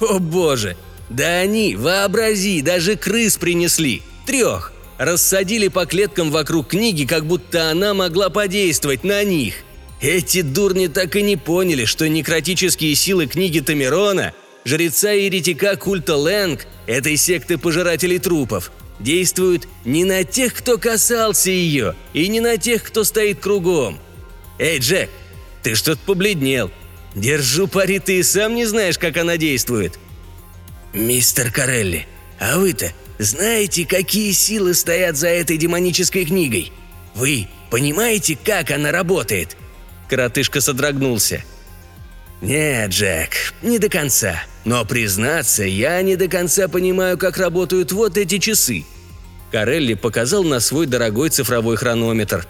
О 0.00 0.18
боже! 0.18 0.78
Да 1.10 1.40
они, 1.40 1.76
вообрази, 1.76 2.62
даже 2.62 2.96
крыс 2.96 3.36
принесли. 3.36 4.00
Трех. 4.24 4.72
Рассадили 4.98 5.68
по 5.68 5.86
клеткам 5.86 6.30
вокруг 6.30 6.68
книги, 6.68 7.04
как 7.04 7.24
будто 7.24 7.70
она 7.70 7.94
могла 7.94 8.30
подействовать 8.30 9.04
на 9.04 9.22
них. 9.24 9.54
Эти 10.00 10.42
дурни 10.42 10.88
так 10.88 11.16
и 11.16 11.22
не 11.22 11.36
поняли, 11.36 11.84
что 11.84 12.08
некротические 12.08 12.94
силы 12.94 13.26
книги 13.26 13.60
Тамирона– 13.60 14.32
жреца-еретика 14.68 15.76
культа 15.76 16.16
Лэнг, 16.16 16.66
этой 16.86 17.16
секты 17.16 17.58
пожирателей 17.58 18.18
трупов, 18.18 18.70
действуют 19.00 19.66
не 19.84 20.04
на 20.04 20.24
тех, 20.24 20.54
кто 20.54 20.78
касался 20.78 21.50
ее, 21.50 21.94
и 22.12 22.28
не 22.28 22.40
на 22.40 22.58
тех, 22.58 22.82
кто 22.82 23.04
стоит 23.04 23.40
кругом. 23.40 23.98
Эй, 24.58 24.78
Джек, 24.78 25.08
ты 25.62 25.74
что-то 25.74 26.00
побледнел. 26.04 26.70
Держу 27.14 27.66
пари, 27.66 27.98
ты 27.98 28.18
и 28.18 28.22
сам 28.22 28.54
не 28.54 28.66
знаешь, 28.66 28.98
как 28.98 29.16
она 29.16 29.36
действует. 29.36 29.98
Мистер 30.92 31.50
Карелли, 31.50 32.06
а 32.38 32.58
вы-то 32.58 32.92
знаете, 33.18 33.84
какие 33.84 34.32
силы 34.32 34.74
стоят 34.74 35.16
за 35.16 35.28
этой 35.28 35.56
демонической 35.56 36.24
книгой? 36.24 36.72
Вы 37.14 37.48
понимаете, 37.70 38.38
как 38.42 38.70
она 38.70 38.92
работает?» 38.92 39.56
Коротышка 40.08 40.60
содрогнулся. 40.60 41.42
«Нет, 42.40 42.90
Джек, 42.90 43.52
не 43.62 43.78
до 43.78 43.88
конца. 43.88 44.40
Но, 44.64 44.84
признаться, 44.84 45.64
я 45.64 46.00
не 46.02 46.14
до 46.14 46.28
конца 46.28 46.68
понимаю, 46.68 47.18
как 47.18 47.38
работают 47.38 47.90
вот 47.90 48.16
эти 48.16 48.38
часы». 48.38 48.84
Карелли 49.50 49.94
показал 49.94 50.44
на 50.44 50.60
свой 50.60 50.86
дорогой 50.86 51.30
цифровой 51.30 51.76
хронометр. 51.76 52.46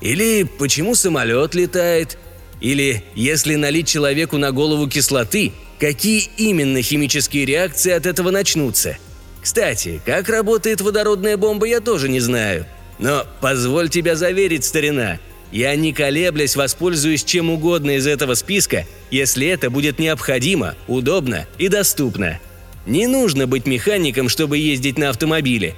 «Или 0.00 0.44
почему 0.44 0.94
самолет 0.94 1.54
летает? 1.54 2.16
Или, 2.60 3.04
если 3.14 3.56
налить 3.56 3.88
человеку 3.88 4.38
на 4.38 4.52
голову 4.52 4.88
кислоты, 4.88 5.52
какие 5.78 6.30
именно 6.38 6.80
химические 6.80 7.44
реакции 7.44 7.92
от 7.92 8.06
этого 8.06 8.30
начнутся? 8.30 8.96
Кстати, 9.42 10.00
как 10.04 10.28
работает 10.28 10.80
водородная 10.80 11.36
бомба, 11.36 11.66
я 11.66 11.80
тоже 11.80 12.08
не 12.08 12.20
знаю. 12.20 12.66
Но 12.98 13.24
позволь 13.40 13.88
тебя 13.88 14.16
заверить, 14.16 14.64
старина, 14.64 15.18
я 15.52 15.74
не 15.76 15.92
колеблясь 15.92 16.56
воспользуюсь 16.56 17.24
чем 17.24 17.50
угодно 17.50 17.92
из 17.92 18.06
этого 18.06 18.34
списка, 18.34 18.86
если 19.10 19.46
это 19.46 19.70
будет 19.70 19.98
необходимо, 19.98 20.74
удобно 20.86 21.46
и 21.58 21.68
доступно. 21.68 22.40
Не 22.86 23.06
нужно 23.06 23.46
быть 23.46 23.66
механиком, 23.66 24.28
чтобы 24.28 24.58
ездить 24.58 24.98
на 24.98 25.10
автомобиле. 25.10 25.74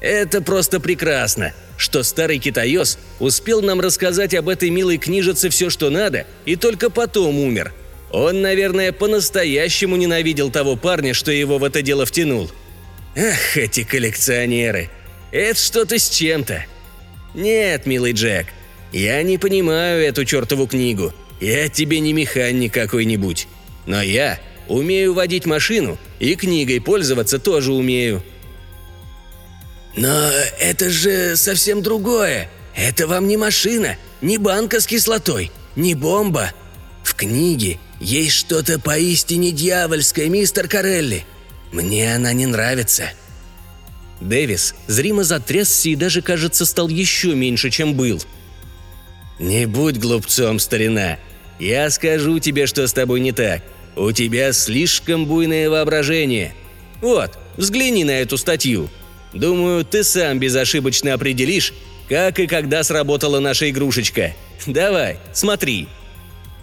Это 0.00 0.40
просто 0.40 0.80
прекрасно, 0.80 1.52
что 1.76 2.02
старый 2.02 2.38
китаёс 2.38 2.98
успел 3.18 3.62
нам 3.62 3.80
рассказать 3.80 4.34
об 4.34 4.48
этой 4.48 4.70
милой 4.70 4.98
книжице 4.98 5.48
все, 5.48 5.70
что 5.70 5.90
надо, 5.90 6.26
и 6.46 6.56
только 6.56 6.90
потом 6.90 7.38
умер. 7.38 7.72
Он, 8.10 8.40
наверное, 8.40 8.92
по-настоящему 8.92 9.96
ненавидел 9.96 10.50
того 10.50 10.76
парня, 10.76 11.14
что 11.14 11.30
его 11.30 11.58
в 11.58 11.64
это 11.64 11.82
дело 11.82 12.06
втянул. 12.06 12.50
Ах, 13.16 13.56
эти 13.56 13.84
коллекционеры. 13.84 14.90
Это 15.32 15.58
что-то 15.58 15.98
с 15.98 16.08
чем-то. 16.08 16.64
Нет, 17.34 17.86
милый 17.86 18.12
Джек, 18.12 18.46
я 18.92 19.22
не 19.22 19.38
понимаю 19.38 20.02
эту 20.04 20.24
чертову 20.24 20.66
книгу. 20.66 21.12
Я 21.40 21.68
тебе 21.68 22.00
не 22.00 22.12
механик 22.12 22.74
какой-нибудь. 22.74 23.48
Но 23.86 24.02
я 24.02 24.38
умею 24.68 25.14
водить 25.14 25.46
машину 25.46 25.98
и 26.18 26.36
книгой 26.36 26.80
пользоваться 26.80 27.38
тоже 27.38 27.72
умею». 27.72 28.22
«Но 29.96 30.30
это 30.60 30.88
же 30.88 31.36
совсем 31.36 31.82
другое. 31.82 32.48
Это 32.76 33.08
вам 33.08 33.26
не 33.26 33.36
машина, 33.36 33.98
не 34.20 34.38
банка 34.38 34.80
с 34.80 34.86
кислотой, 34.86 35.50
не 35.74 35.96
бомба. 35.96 36.52
В 37.02 37.16
книге 37.16 37.80
есть 37.98 38.36
что-то 38.36 38.78
поистине 38.78 39.50
дьявольское, 39.50 40.28
мистер 40.28 40.68
Карелли. 40.68 41.24
Мне 41.72 42.14
она 42.14 42.32
не 42.32 42.46
нравится». 42.46 43.10
Дэвис 44.20 44.74
зримо 44.86 45.24
затрясся 45.24 45.88
и 45.88 45.96
даже, 45.96 46.20
кажется, 46.20 46.66
стал 46.66 46.88
еще 46.88 47.34
меньше, 47.34 47.70
чем 47.70 47.94
был– 47.94 48.22
«Не 49.40 49.66
будь 49.66 49.96
глупцом, 49.96 50.58
старина. 50.58 51.18
Я 51.58 51.88
скажу 51.88 52.38
тебе, 52.40 52.66
что 52.66 52.86
с 52.86 52.92
тобой 52.92 53.20
не 53.20 53.32
так. 53.32 53.62
У 53.96 54.12
тебя 54.12 54.52
слишком 54.52 55.24
буйное 55.24 55.70
воображение. 55.70 56.52
Вот, 57.00 57.38
взгляни 57.56 58.04
на 58.04 58.10
эту 58.10 58.36
статью. 58.36 58.90
Думаю, 59.32 59.82
ты 59.86 60.04
сам 60.04 60.38
безошибочно 60.38 61.14
определишь, 61.14 61.72
как 62.06 62.38
и 62.38 62.46
когда 62.46 62.84
сработала 62.84 63.40
наша 63.40 63.70
игрушечка. 63.70 64.34
Давай, 64.66 65.16
смотри». 65.32 65.88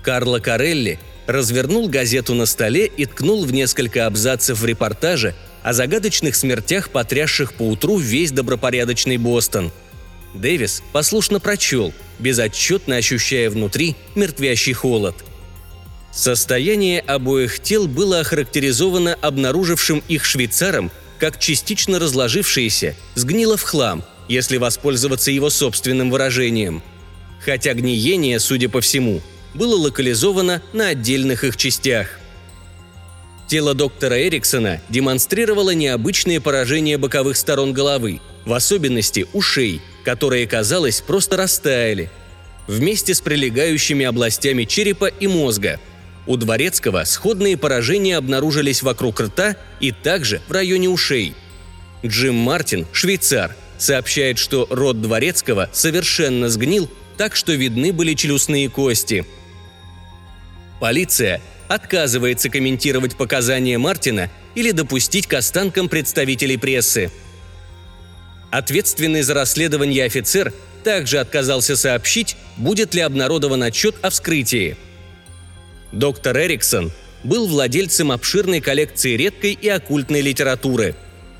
Карло 0.03 0.37
Карелли 0.37 0.99
развернул 1.27 1.87
газету 1.89 2.33
на 2.33 2.45
столе 2.45 2.87
и 2.87 3.05
ткнул 3.05 3.45
в 3.45 3.51
несколько 3.53 4.05
абзацев 4.07 4.59
в 4.59 4.65
репортаже 4.65 5.35
о 5.61 5.73
загадочных 5.73 6.35
смертях, 6.35 6.89
потрясших 6.89 7.53
поутру 7.53 7.97
весь 7.97 8.31
добропорядочный 8.31 9.17
Бостон– 9.17 9.71
Дэвис 10.37 10.83
послушно 10.91 11.39
прочел, 11.39 11.93
безотчетно 12.19 12.97
ощущая 12.97 13.49
внутри 13.49 13.95
мертвящий 14.15 14.73
холод. 14.73 15.15
Состояние 16.11 17.01
обоих 17.01 17.59
тел 17.59 17.87
было 17.87 18.21
охарактеризовано 18.21 19.15
обнаружившим 19.21 20.03
их 20.07 20.25
швейцаром 20.25 20.91
как 21.19 21.39
частично 21.39 21.97
разложившееся, 21.97 22.95
сгнило 23.15 23.57
в 23.57 23.63
хлам, 23.63 24.03
если 24.27 24.57
воспользоваться 24.57 25.31
его 25.31 25.49
собственным 25.49 26.11
выражением. 26.11 26.83
Хотя 27.43 27.73
гниение, 27.73 28.39
судя 28.39 28.69
по 28.69 28.81
всему, 28.81 29.21
было 29.57 29.75
локализовано 29.75 30.61
на 30.73 30.89
отдельных 30.89 31.43
их 31.43 31.57
частях. 31.57 32.19
Тело 33.47 33.73
доктора 33.73 34.21
Эриксона 34.27 34.81
демонстрировало 34.89 35.73
необычные 35.73 36.41
поражения 36.41 36.97
боковых 36.97 37.37
сторон 37.37 37.73
головы, 37.73 38.21
в 38.45 38.53
особенности 38.53 39.25
ушей– 39.33 39.81
которые, 40.07 40.47
казалось, 40.47 41.01
просто 41.01 41.35
растаяли, 41.35 42.09
вместе 42.65 43.13
с 43.13 43.19
прилегающими 43.19 44.05
областями 44.05 44.63
черепа 44.63 45.07
и 45.07 45.27
мозга. 45.27 45.81
У 46.27 46.37
Дворецкого 46.37 47.03
сходные 47.03 47.57
поражения 47.57 48.15
обнаружились 48.15 48.83
вокруг 48.83 49.19
рта 49.19 49.57
и 49.81 49.91
также 49.91 50.41
в 50.47 50.53
районе 50.53 50.87
ушей. 50.87 51.35
Джим 52.05 52.35
Мартин, 52.35 52.87
швейцар, 52.93 53.53
сообщает, 53.77 54.37
что 54.37 54.65
рот 54.69 55.01
Дворецкого 55.01 55.69
совершенно 55.73 56.47
сгнил, 56.47 56.89
так 57.17 57.35
что 57.35 57.51
видны 57.51 57.91
были 57.91 58.13
челюстные 58.13 58.69
кости. 58.69 59.25
Полиция 60.79 61.41
отказывается 61.67 62.49
комментировать 62.49 63.17
показания 63.17 63.77
Мартина 63.77 64.29
или 64.55 64.71
допустить 64.71 65.27
к 65.27 65.33
останкам 65.33 65.89
представителей 65.89 66.57
прессы– 66.57 67.11
Ответственный 68.49 69.23
за 69.23 69.33
расследование 69.33 70.05
офицер 70.05 70.53
также 70.83 71.19
отказался 71.19 71.75
сообщить, 71.75 72.37
будет 72.55 72.95
ли 72.95 73.01
обнародован 73.01 73.63
отчет 73.63 73.95
о 74.01 74.09
вскрытии. 74.09 74.77
Доктор 75.91 76.37
Эриксон 76.37 76.91
был 77.23 77.47
владельцем 77.47 78.11
обширной 78.11 78.61
коллекции 78.61 79.17
редкой 79.17 79.51
и 79.53 79.67
оккультной 79.67 80.21
литературы. 80.21 80.95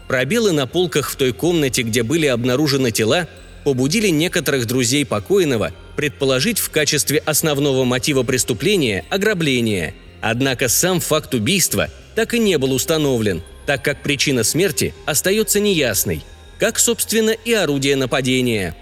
Пробелы 0.07 0.51
на 0.51 0.67
полках 0.67 1.09
в 1.09 1.15
той 1.15 1.31
комнате, 1.33 1.83
где 1.83 2.03
были 2.03 2.25
обнаружены 2.25 2.91
тела, 2.91 3.27
побудили 3.63 4.07
некоторых 4.07 4.65
друзей 4.65 5.05
покойного 5.05 5.73
предположить 5.97 6.59
в 6.59 6.69
качестве 6.69 7.17
основного 7.25 7.83
мотива 7.83 8.23
преступления 8.23 9.03
ограбление. 9.09 9.93
Однако 10.21 10.69
сам 10.69 11.01
факт 11.01 11.33
убийства 11.33 11.89
так 12.15 12.33
и 12.33 12.39
не 12.39 12.57
был 12.57 12.71
установлен, 12.71 13.43
так 13.65 13.83
как 13.83 14.01
причина 14.01 14.45
смерти 14.45 14.93
остается 15.05 15.59
неясной– 15.59 16.23
как, 16.59 16.79
собственно, 16.79 17.31
и 17.31 17.53
орудие 17.53 17.95
нападения. 17.95 18.75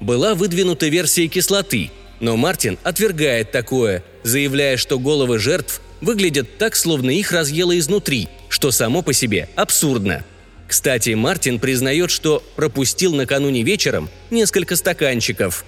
Была 0.00 0.34
выдвинута 0.34 0.86
версия 0.88 1.28
кислоты, 1.28 1.90
Но 2.20 2.36
Мартин 2.36 2.78
отвергает 2.82 3.52
такое, 3.52 4.02
заявляя, 4.24 4.76
что 4.76 4.98
головы 4.98 5.38
жертв 5.38 5.80
выглядят 6.00 6.58
так, 6.58 6.74
словно 6.74 7.10
их 7.10 7.30
разъело 7.30 7.78
изнутри, 7.78 8.28
что 8.48 8.72
само 8.72 9.02
по 9.02 9.12
себе 9.12 9.48
абсурдно. 9.54 10.24
Кстати, 10.66 11.10
Мартин 11.10 11.60
признает, 11.60 12.10
что 12.10 12.42
пропустил 12.56 13.14
накануне 13.14 13.62
вечером 13.62 14.10
несколько 14.30 14.74
стаканчиков. 14.74 15.64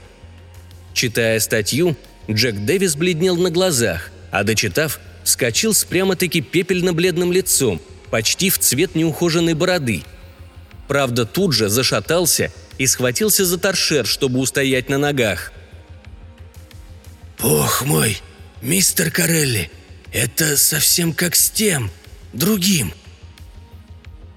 Читая 0.93 1.41
статью, 1.41 1.97
Джек 2.31 2.57
Дэвис 2.57 2.97
бледнел 2.97 3.37
на 3.37 3.51
глазах, 3.51 4.11
а 4.31 4.45
дочитав, 4.45 5.01
вскочил 5.25 5.75
с 5.75 5.85
прямо-таки 5.85 6.41
пепельно-бледным 6.41 7.33
лицом, 7.33 7.81
почти 8.11 8.51
в 8.51 8.59
цвет 8.59 8.95
неухоженной 8.95 9.55
бороды. 9.55 10.03
Правда, 10.89 11.25
тут 11.25 11.53
же 11.53 11.69
зашатался 11.69 12.53
и 12.79 12.87
схватился 12.87 13.45
за 13.45 13.59
торшер, 13.59 14.07
чтобы 14.07 14.41
устоять 14.41 14.89
на 14.89 14.99
ногах. 14.99 15.53
«Бог 17.39 17.83
мой, 17.87 18.19
мистер 18.61 19.11
Карелли, 19.11 19.71
это 20.13 20.57
совсем 20.57 21.13
как 21.13 21.37
с 21.37 21.51
тем, 21.51 21.91
другим. 22.33 22.93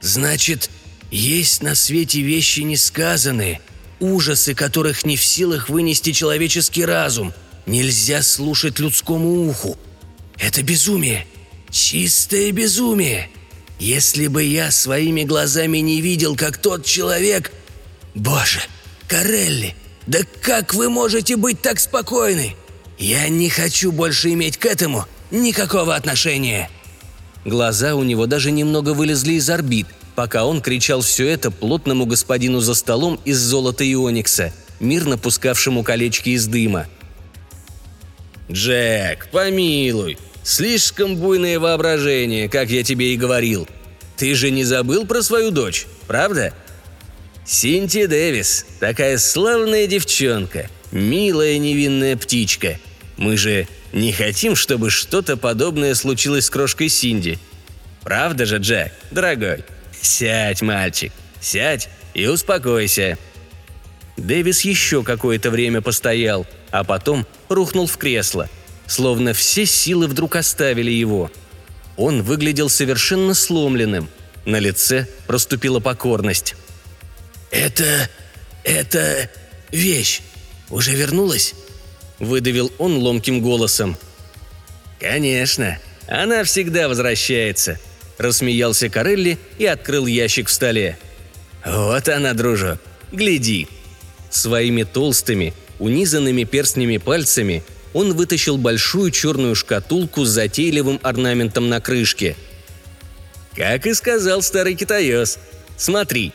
Значит, 0.01 0.69
есть 1.11 1.63
на 1.63 1.75
свете 1.75 2.21
вещи 2.21 2.61
несказанные, 2.61 3.61
ужасы 4.03 4.53
которых 4.53 5.05
не 5.05 5.15
в 5.15 5.23
силах 5.23 5.69
вынести 5.69 6.11
человеческий 6.11 6.85
разум, 6.85 7.33
нельзя 7.65 8.21
слушать 8.21 8.79
людскому 8.79 9.47
уху. 9.47 9.77
Это 10.37 10.61
безумие, 10.63 11.25
чистое 11.71 12.51
безумие. 12.51 13.29
Если 13.79 14.27
бы 14.27 14.43
я 14.43 14.71
своими 14.71 15.23
глазами 15.23 15.79
не 15.79 16.01
видел, 16.01 16.35
как 16.35 16.57
тот 16.57 16.85
человек... 16.85 17.51
Боже, 18.13 18.59
Карелли, 19.07 19.75
да 20.05 20.19
как 20.41 20.73
вы 20.73 20.89
можете 20.89 21.35
быть 21.35 21.61
так 21.61 21.79
спокойны? 21.79 22.55
Я 22.99 23.27
не 23.29 23.49
хочу 23.49 23.91
больше 23.91 24.31
иметь 24.33 24.57
к 24.57 24.65
этому 24.65 25.05
никакого 25.33 25.95
отношения!» 25.95 26.69
Глаза 27.45 27.95
у 27.95 28.03
него 28.03 28.25
даже 28.25 28.51
немного 28.51 28.93
вылезли 28.93 29.33
из 29.33 29.49
орбит, 29.49 29.87
пока 30.15 30.45
он 30.45 30.61
кричал 30.61 31.01
все 31.01 31.27
это 31.27 31.51
плотному 31.51 32.05
господину 32.05 32.59
за 32.59 32.75
столом 32.75 33.19
из 33.25 33.39
золота 33.39 33.83
и 33.83 33.95
оникса, 33.95 34.53
мирно 34.79 35.17
пускавшему 35.17 35.83
колечки 35.83 36.29
из 36.29 36.47
дыма. 36.47 36.87
«Джек, 38.51 39.29
помилуй, 39.31 40.17
слишком 40.43 41.15
буйное 41.15 41.59
воображение, 41.59 42.49
как 42.49 42.69
я 42.69 42.83
тебе 42.83 43.13
и 43.13 43.17
говорил. 43.17 43.67
Ты 44.17 44.35
же 44.35 44.51
не 44.51 44.63
забыл 44.63 45.05
про 45.05 45.21
свою 45.21 45.51
дочь, 45.51 45.87
правда?» 46.07 46.53
Синти 47.45 48.05
Дэвис, 48.05 48.65
такая 48.79 49.17
славная 49.17 49.85
девчонка, 49.85 50.69
милая 50.91 51.57
невинная 51.57 52.15
птичка. 52.15 52.79
Мы 53.17 53.35
же 53.35 53.67
не 53.91 54.13
хотим, 54.13 54.55
чтобы 54.55 54.89
что-то 54.89 55.35
подобное 55.35 55.93
случилось 55.93 56.45
с 56.45 56.49
крошкой 56.49 56.87
Синди. 56.87 57.37
Правда 58.01 58.45
же, 58.45 58.57
Джек, 58.57 58.93
дорогой? 59.11 59.65
Сядь, 60.03 60.61
мальчик, 60.61 61.13
сядь 61.39 61.89
и 62.13 62.27
успокойся». 62.27 63.17
Дэвис 64.17 64.61
еще 64.61 65.01
какое-то 65.01 65.49
время 65.49 65.81
постоял, 65.81 66.45
а 66.71 66.83
потом 66.83 67.25
рухнул 67.49 67.87
в 67.87 67.97
кресло, 67.97 68.49
словно 68.85 69.33
все 69.33 69.65
силы 69.65 70.07
вдруг 70.07 70.35
оставили 70.35 70.91
его. 70.91 71.31
Он 71.97 72.21
выглядел 72.21 72.69
совершенно 72.69 73.33
сломленным. 73.33 74.09
На 74.45 74.59
лице 74.59 75.07
проступила 75.25 75.79
покорность. 75.79 76.55
«Это... 77.49 78.09
это... 78.63 79.29
вещь 79.71 80.21
уже 80.69 80.91
вернулась?» 80.91 81.55
выдавил 82.19 82.71
он 82.77 82.97
ломким 82.97 83.41
голосом. 83.41 83.97
«Конечно, 84.99 85.79
она 86.07 86.43
всегда 86.43 86.87
возвращается»,– 86.87 87.79
рассмеялся 88.23 88.89
Карелли 88.89 89.37
и 89.59 89.65
открыл 89.65 90.07
ящик 90.07 90.47
в 90.47 90.51
столе. 90.51 90.97
«Вот 91.65 92.09
она, 92.09 92.33
дружок, 92.33 92.79
гляди». 93.11 93.67
Своими 94.29 94.83
толстыми, 94.83 95.53
унизанными 95.77 96.43
перстнями 96.43 96.97
пальцами 96.97 97.63
он 97.93 98.13
вытащил 98.13 98.57
большую 98.57 99.11
черную 99.11 99.53
шкатулку 99.53 100.25
с 100.25 100.29
затейливым 100.29 100.99
орнаментом 101.03 101.69
на 101.69 101.79
крышке. 101.79 102.35
«Как 103.55 103.85
и 103.85 103.93
сказал 103.93 104.41
старый 104.41 104.75
китаёс. 104.75 105.37
Смотри». 105.77 106.33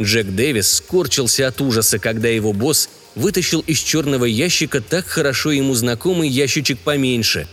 Джек 0.00 0.28
Дэвис 0.28 0.72
скорчился 0.76 1.46
от 1.46 1.60
ужаса, 1.60 1.98
когда 1.98 2.28
его 2.28 2.54
босс 2.54 2.88
вытащил 3.14 3.60
из 3.60 3.78
черного 3.80 4.24
ящика 4.24 4.80
так 4.80 5.06
хорошо 5.06 5.50
ему 5.50 5.74
знакомый 5.74 6.28
ящичек 6.28 6.78
поменьше. 6.78 7.46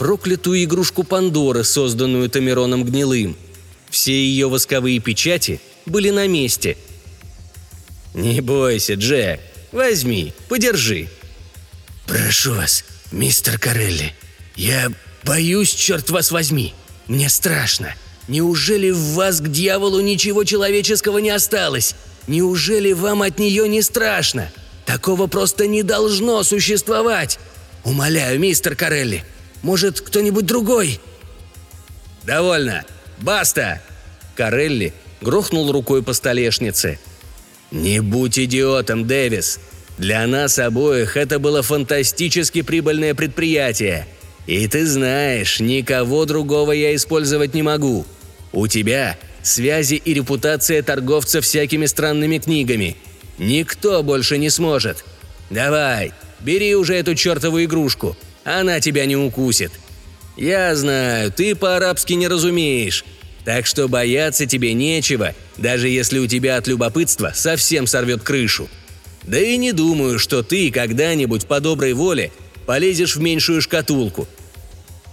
Проклятую 0.00 0.64
игрушку 0.64 1.04
Пандоры, 1.04 1.62
созданную 1.62 2.30
Тамероном 2.30 2.84
Гнилым. 2.84 3.36
Все 3.90 4.14
ее 4.14 4.48
восковые 4.48 4.98
печати 4.98 5.60
были 5.84 6.08
на 6.08 6.26
месте. 6.26 6.78
«Не 8.14 8.40
бойся, 8.40 8.94
Джек. 8.94 9.40
Возьми, 9.72 10.32
подержи». 10.48 11.10
«Прошу 12.06 12.54
вас, 12.54 12.82
мистер 13.12 13.58
Карелли. 13.58 14.14
Я 14.56 14.90
боюсь, 15.22 15.74
черт 15.74 16.08
вас 16.08 16.30
возьми. 16.30 16.72
Мне 17.06 17.28
страшно. 17.28 17.94
Неужели 18.26 18.90
в 18.92 19.12
вас 19.12 19.42
к 19.42 19.48
дьяволу 19.48 20.00
ничего 20.00 20.44
человеческого 20.44 21.18
не 21.18 21.28
осталось? 21.28 21.94
Неужели 22.26 22.94
вам 22.94 23.20
от 23.20 23.38
нее 23.38 23.68
не 23.68 23.82
страшно?» 23.82 24.50
Такого 24.86 25.26
просто 25.26 25.66
не 25.66 25.82
должно 25.82 26.42
существовать. 26.42 27.38
Умоляю, 27.84 28.40
мистер 28.40 28.74
Карелли, 28.74 29.24
может, 29.62 30.00
кто-нибудь 30.00 30.46
другой?» 30.46 31.00
«Довольно! 32.24 32.84
Баста!» 33.18 33.80
Карелли 34.36 34.92
грохнул 35.20 35.72
рукой 35.72 36.02
по 36.02 36.12
столешнице. 36.12 36.98
«Не 37.70 38.00
будь 38.00 38.38
идиотом, 38.38 39.06
Дэвис. 39.06 39.60
Для 39.98 40.26
нас 40.26 40.58
обоих 40.58 41.16
это 41.16 41.38
было 41.38 41.62
фантастически 41.62 42.62
прибыльное 42.62 43.14
предприятие. 43.14 44.06
И 44.46 44.66
ты 44.66 44.86
знаешь, 44.86 45.60
никого 45.60 46.24
другого 46.24 46.72
я 46.72 46.94
использовать 46.94 47.54
не 47.54 47.62
могу. 47.62 48.06
У 48.52 48.66
тебя 48.66 49.18
связи 49.42 49.94
и 49.94 50.14
репутация 50.14 50.82
торговца 50.82 51.40
всякими 51.40 51.86
странными 51.86 52.38
книгами– 52.38 52.96
Никто 53.40 54.02
больше 54.02 54.36
не 54.36 54.50
сможет. 54.50 55.02
Давай, 55.48 56.12
бери 56.40 56.74
уже 56.74 56.94
эту 56.94 57.14
чертову 57.14 57.64
игрушку. 57.64 58.14
Она 58.44 58.80
тебя 58.80 59.06
не 59.06 59.16
укусит. 59.16 59.72
Я 60.36 60.74
знаю, 60.74 61.30
ты 61.32 61.54
по-арабски 61.54 62.14
не 62.14 62.28
разумеешь. 62.28 63.04
Так 63.44 63.66
что 63.66 63.88
бояться 63.88 64.46
тебе 64.46 64.74
нечего, 64.74 65.34
даже 65.56 65.88
если 65.88 66.18
у 66.18 66.26
тебя 66.26 66.56
от 66.56 66.66
любопытства 66.66 67.32
совсем 67.34 67.86
сорвет 67.86 68.22
крышу. 68.22 68.68
Да 69.24 69.38
и 69.38 69.56
не 69.56 69.72
думаю, 69.72 70.18
что 70.18 70.42
ты 70.42 70.70
когда-нибудь 70.70 71.46
по 71.46 71.60
доброй 71.60 71.92
воле 71.92 72.32
полезешь 72.66 73.16
в 73.16 73.20
меньшую 73.20 73.60
шкатулку. 73.60 74.28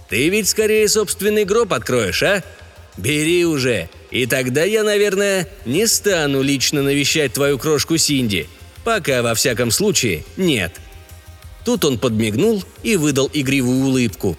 Ты 0.08 0.28
ведь 0.28 0.48
скорее 0.48 0.88
собственный 0.88 1.44
гроб 1.44 1.72
откроешь, 1.72 2.22
а? 2.22 2.42
Бери 2.96 3.44
уже, 3.44 3.88
и 4.10 4.26
тогда 4.26 4.64
я, 4.64 4.82
наверное, 4.82 5.48
не 5.64 5.86
стану 5.86 6.42
лично 6.42 6.82
навещать 6.82 7.32
твою 7.32 7.58
крошку 7.58 7.96
Синди. 7.96 8.48
Пока, 8.84 9.22
во 9.22 9.34
всяком 9.34 9.70
случае, 9.70 10.24
нет». 10.36 10.72
Тут 11.68 11.84
он 11.84 11.98
подмигнул 11.98 12.64
и 12.82 12.96
выдал 12.96 13.28
игривую 13.30 13.88
улыбку. 13.88 14.38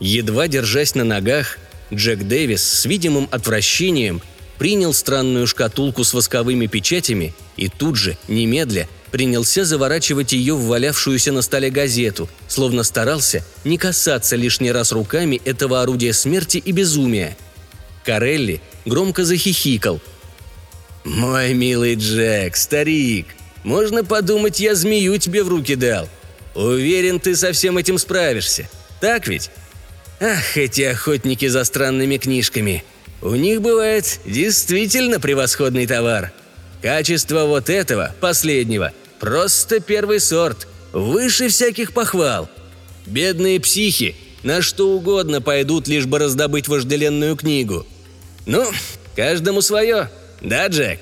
Едва 0.00 0.48
держась 0.48 0.94
на 0.94 1.04
ногах, 1.04 1.58
Джек 1.92 2.20
Дэвис 2.20 2.62
с 2.66 2.86
видимым 2.86 3.28
отвращением 3.30 4.22
принял 4.56 4.94
странную 4.94 5.46
шкатулку 5.46 6.04
с 6.04 6.14
восковыми 6.14 6.64
печатями 6.64 7.34
и 7.58 7.68
тут 7.68 7.96
же, 7.96 8.16
немедля, 8.28 8.88
принялся 9.10 9.66
заворачивать 9.66 10.32
ее 10.32 10.54
в 10.54 10.64
валявшуюся 10.64 11.32
на 11.32 11.42
столе 11.42 11.68
газету, 11.68 12.30
словно 12.48 12.82
старался 12.82 13.44
не 13.64 13.76
касаться 13.76 14.34
лишний 14.34 14.72
раз 14.72 14.90
руками 14.90 15.42
этого 15.44 15.82
орудия 15.82 16.14
смерти 16.14 16.56
и 16.56 16.72
безумия. 16.72 17.36
Карелли 18.06 18.62
громко 18.86 19.26
захихикал. 19.26 20.00
«Мой 21.04 21.52
милый 21.52 21.96
Джек, 21.96 22.56
старик, 22.56 23.26
можно 23.64 24.02
подумать, 24.02 24.60
я 24.60 24.74
змею 24.74 25.18
тебе 25.18 25.44
в 25.44 25.48
руки 25.50 25.74
дал. 25.74 26.08
Уверен, 26.54 27.20
ты 27.20 27.34
со 27.36 27.52
всем 27.52 27.78
этим 27.78 27.98
справишься. 27.98 28.68
Так 29.00 29.26
ведь? 29.26 29.50
Ах, 30.20 30.56
эти 30.56 30.82
охотники 30.82 31.46
за 31.48 31.64
странными 31.64 32.16
книжками. 32.16 32.84
У 33.20 33.34
них 33.34 33.60
бывает 33.60 34.20
действительно 34.24 35.18
превосходный 35.18 35.86
товар. 35.86 36.32
Качество 36.82 37.44
вот 37.44 37.70
этого, 37.70 38.14
последнего, 38.20 38.92
просто 39.18 39.80
первый 39.80 40.20
сорт, 40.20 40.68
выше 40.92 41.48
всяких 41.48 41.92
похвал. 41.92 42.48
Бедные 43.06 43.58
психи 43.60 44.14
на 44.42 44.60
что 44.62 44.90
угодно 44.90 45.40
пойдут, 45.40 45.88
лишь 45.88 46.06
бы 46.06 46.18
раздобыть 46.18 46.68
вожделенную 46.68 47.34
книгу. 47.34 47.86
Ну, 48.46 48.70
каждому 49.16 49.62
свое, 49.62 50.10
да, 50.42 50.66
Джек? 50.68 51.00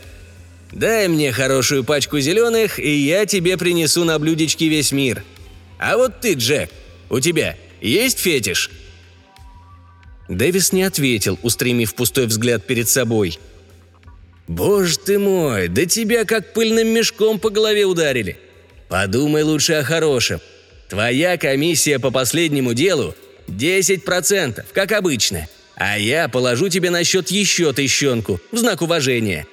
Дай 0.70 1.08
мне 1.08 1.32
хорошую 1.32 1.84
пачку 1.84 2.20
зеленых, 2.20 2.78
и 2.78 2.90
я 2.90 3.26
тебе 3.26 3.58
принесу 3.58 4.04
на 4.04 4.18
блюдечке 4.18 4.68
весь 4.68 4.92
мир. 4.92 5.22
А 5.82 5.96
вот 5.96 6.20
ты, 6.20 6.34
Джек, 6.34 6.70
у 7.10 7.18
тебя 7.18 7.56
есть 7.80 8.20
фетиш?» 8.20 8.70
Дэвис 10.28 10.70
не 10.70 10.84
ответил, 10.84 11.40
устремив 11.42 11.96
пустой 11.96 12.26
взгляд 12.26 12.64
перед 12.64 12.88
собой. 12.88 13.40
«Боже 14.46 14.96
ты 14.96 15.18
мой, 15.18 15.66
да 15.66 15.84
тебя 15.86 16.24
как 16.24 16.52
пыльным 16.52 16.86
мешком 16.86 17.40
по 17.40 17.50
голове 17.50 17.84
ударили. 17.84 18.38
Подумай 18.88 19.42
лучше 19.42 19.72
о 19.72 19.82
хорошем. 19.82 20.40
Твоя 20.88 21.36
комиссия 21.36 21.98
по 21.98 22.12
последнему 22.12 22.74
делу 22.74 23.16
10%, 23.48 24.64
как 24.72 24.92
обычно. 24.92 25.48
А 25.74 25.98
я 25.98 26.28
положу 26.28 26.68
тебе 26.68 26.90
на 26.90 27.02
счет 27.02 27.32
еще 27.32 27.72
тыщенку, 27.72 28.40
в 28.52 28.58
знак 28.58 28.82
уважения. 28.82 29.48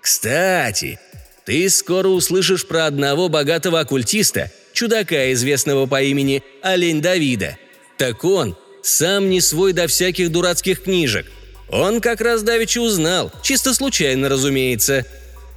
Кстати, 0.00 0.98
ты 1.44 1.68
скоро 1.68 2.08
услышишь 2.08 2.66
про 2.66 2.86
одного 2.86 3.28
богатого 3.28 3.80
оккультиста, 3.80 4.50
чудака, 4.74 5.32
известного 5.32 5.86
по 5.86 6.02
имени 6.02 6.42
Олень 6.62 7.00
Давида. 7.00 7.56
Так 7.96 8.24
он 8.24 8.56
сам 8.82 9.30
не 9.30 9.40
свой 9.40 9.72
до 9.72 9.86
всяких 9.86 10.30
дурацких 10.30 10.82
книжек. 10.82 11.26
Он 11.70 12.00
как 12.00 12.20
раз 12.20 12.42
давеча 12.42 12.80
узнал, 12.80 13.32
чисто 13.42 13.72
случайно, 13.72 14.28
разумеется. 14.28 15.06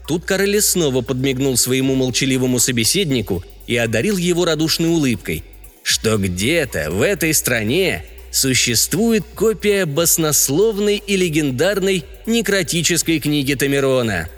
Тут 0.07 0.23
Карелли 0.23 0.59
снова 0.59 1.01
подмигнул 1.01 1.57
своему 1.57 1.95
молчаливому 1.95 2.59
собеседнику 2.59 3.43
и 3.67 3.75
одарил 3.75 4.15
его 4.15 4.45
радушной 4.45 4.89
улыбкой, 4.89 5.43
что 5.83 6.17
где-то 6.17 6.91
в 6.91 7.01
этой 7.01 7.33
стране 7.33 8.05
существует 8.31 9.25
копия 9.35 9.85
баснословной 9.85 11.03
и 11.05 11.17
легендарной 11.17 12.05
некротической 12.25 13.19
книги 13.19 13.55
Тамерона. 13.55 14.29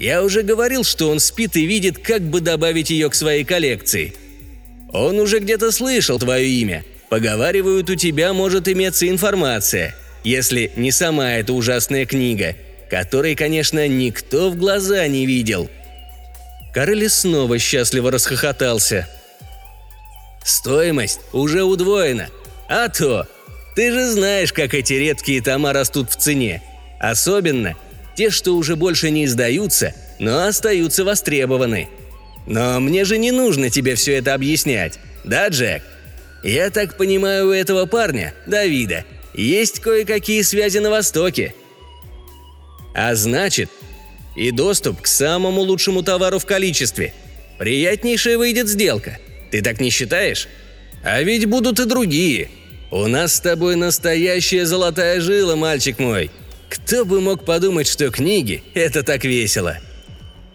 Я 0.00 0.22
уже 0.22 0.42
говорил, 0.42 0.82
что 0.82 1.10
он 1.10 1.20
спит 1.20 1.56
и 1.56 1.66
видит, 1.66 1.98
как 1.98 2.22
бы 2.22 2.40
добавить 2.40 2.90
ее 2.90 3.10
к 3.10 3.14
своей 3.14 3.44
коллекции. 3.44 4.14
Он 4.92 5.20
уже 5.20 5.38
где-то 5.38 5.70
слышал 5.70 6.18
твое 6.18 6.48
имя. 6.48 6.84
Поговаривают, 7.10 7.90
у 7.90 7.94
тебя 7.94 8.32
может 8.32 8.66
иметься 8.66 9.08
информация, 9.08 9.94
если 10.24 10.72
не 10.74 10.90
сама 10.90 11.34
эта 11.34 11.52
ужасная 11.52 12.06
книга, 12.06 12.56
которой, 12.88 13.34
конечно, 13.34 13.86
никто 13.86 14.50
в 14.50 14.56
глаза 14.56 15.06
не 15.06 15.26
видел. 15.26 15.70
Карелли 16.72 17.08
снова 17.08 17.58
счастливо 17.58 18.10
расхохотался. 18.10 19.06
«Стоимость 20.42 21.20
уже 21.32 21.62
удвоена», 21.62 22.28
а 22.70 22.88
то! 22.88 23.26
Ты 23.74 23.90
же 23.90 24.06
знаешь, 24.06 24.52
как 24.52 24.74
эти 24.74 24.92
редкие 24.92 25.42
тома 25.42 25.72
растут 25.72 26.08
в 26.08 26.16
цене. 26.16 26.62
Особенно 27.00 27.74
те, 28.20 28.28
что 28.28 28.54
уже 28.54 28.76
больше 28.76 29.10
не 29.10 29.24
издаются, 29.24 29.94
но 30.18 30.44
остаются 30.44 31.04
востребованы. 31.04 31.88
Но 32.46 32.78
мне 32.78 33.06
же 33.06 33.16
не 33.16 33.30
нужно 33.30 33.70
тебе 33.70 33.94
все 33.94 34.16
это 34.16 34.34
объяснять, 34.34 34.98
да, 35.24 35.48
Джек? 35.48 35.82
Я 36.44 36.68
так 36.68 36.98
понимаю, 36.98 37.48
у 37.48 37.52
этого 37.52 37.86
парня, 37.86 38.34
Давида, 38.44 39.06
есть 39.32 39.80
кое-какие 39.80 40.42
связи 40.42 40.76
на 40.80 40.90
Востоке. 40.90 41.54
А 42.94 43.14
значит, 43.14 43.70
и 44.36 44.50
доступ 44.50 45.00
к 45.00 45.06
самому 45.06 45.62
лучшему 45.62 46.02
товару 46.02 46.38
в 46.38 46.44
количестве. 46.44 47.14
Приятнейшая 47.58 48.36
выйдет 48.36 48.68
сделка. 48.68 49.18
Ты 49.50 49.62
так 49.62 49.80
не 49.80 49.88
считаешь? 49.88 50.46
А 51.02 51.22
ведь 51.22 51.46
будут 51.46 51.80
и 51.80 51.86
другие– 51.86 52.50
у 52.90 53.06
нас 53.06 53.36
с 53.36 53.40
тобой 53.40 53.76
настоящая 53.76 54.66
золотая 54.66 55.20
жила, 55.20 55.54
мальчик 55.54 56.00
мой. 56.00 56.28
Кто 56.70 57.04
бы 57.04 57.20
мог 57.20 57.44
подумать, 57.44 57.88
что 57.88 58.10
книги– 58.10 58.62
это 58.74 59.02
так 59.02 59.24
весело. 59.24 59.78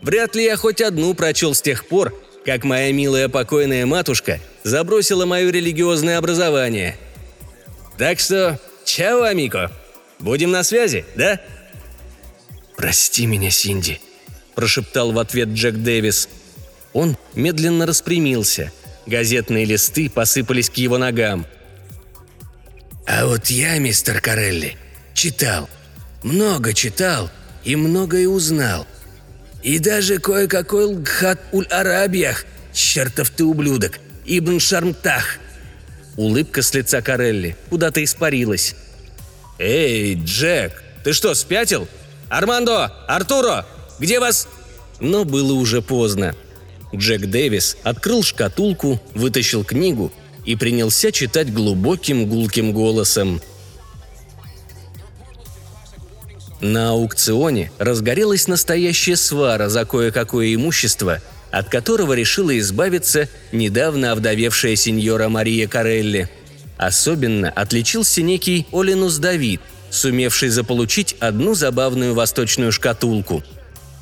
Вряд 0.01 0.33
ли 0.33 0.45
я 0.45 0.55
хоть 0.55 0.81
одну 0.81 1.13
прочел 1.13 1.53
с 1.53 1.61
тех 1.61 1.87
пор, 1.87 2.15
как 2.45 2.63
моя 2.63 2.93
милая 2.93 3.27
покойная 3.27 3.85
матушка 3.85 4.39
забросила 4.63 5.25
мое 5.25 5.51
религиозное 5.51 6.17
образование. 6.17 6.95
Так 7.97 8.19
что, 8.19 8.59
чао, 8.85 9.23
Амико. 9.23 9.71
Будем 10.19 10.51
на 10.51 10.63
связи, 10.63 11.05
да? 11.15 11.41
«Прости 12.77 13.25
меня, 13.25 13.49
Синди»,– 13.49 13.99
прошептал 14.55 15.11
в 15.11 15.19
ответ 15.19 15.49
Джек 15.49 15.75
Дэвис. 15.75 16.29
Он 16.93 17.17
медленно 17.33 17.85
распрямился. 17.85 18.71
Газетные 19.05 19.65
листы 19.65 20.09
посыпались 20.09 20.69
к 20.69 20.75
его 20.75 20.97
ногам. 20.97 21.45
А 23.05 23.25
вот 23.27 23.47
я, 23.47 23.77
мистер 23.79 24.21
Карелли, 24.21 24.77
читал. 25.13 25.69
Много 26.25 26.73
читал 26.73 27.29
и 27.63 27.75
многое 27.75 28.27
узнал. 28.27 28.87
И 29.61 29.77
даже 29.77 30.17
кое-какой 30.17 30.85
лгхат 30.85 31.39
уль-арабиях, 31.51 32.45
чертов 32.73 33.29
ты 33.29 33.43
ублюдок, 33.43 33.99
Ибн 34.25 34.59
Шармтах. 34.59 35.37
Улыбка 36.17 36.63
с 36.63 36.73
лица 36.73 37.03
Карелли 37.03 37.55
куда-то 37.69 38.03
испарилась. 38.03 38.73
«Эй, 39.59 40.15
Джек, 40.15 40.81
ты 41.03 41.13
что, 41.13 41.35
спятил? 41.35 41.87
Армандо! 42.27 42.91
Артуро! 43.07 43.63
Где 43.99 44.19
вас...» 44.19 44.47
Но 44.99 45.25
было 45.25 45.53
уже 45.53 45.83
поздно. 45.83 46.35
Джек 46.91 47.27
Дэвис 47.27 47.77
открыл 47.83 48.23
шкатулку, 48.23 48.99
вытащил 49.13 49.63
книгу 49.63 50.11
и 50.43 50.55
принялся 50.55 51.11
читать 51.11 51.53
глубоким 51.53 52.27
гулким 52.27 52.71
голосом. 52.73 53.41
На 56.61 56.91
аукционе 56.91 57.71
разгорелась 57.77 58.47
настоящая 58.47 59.17
свара 59.17 59.69
за 59.69 59.85
кое-какое 59.85 60.53
имущество, 60.55 61.21
от 61.51 61.69
которого 61.69 62.13
решила 62.13 62.57
избавиться 62.59 63.29
недавно 63.51 64.11
овдовевшая 64.11 64.75
сеньора 64.75 65.29
Мария 65.29 65.67
Карелли. 65.67 66.29
Особенно 66.77 67.49
отличился 67.49 68.21
некий 68.21 68.67
Олинус 68.71 69.17
Давид, 69.17 69.61
сумевший 69.89 70.49
заполучить 70.49 71.15
одну 71.19 71.55
забавную 71.55 72.13
восточную 72.13 72.71
шкатулку. 72.71 73.43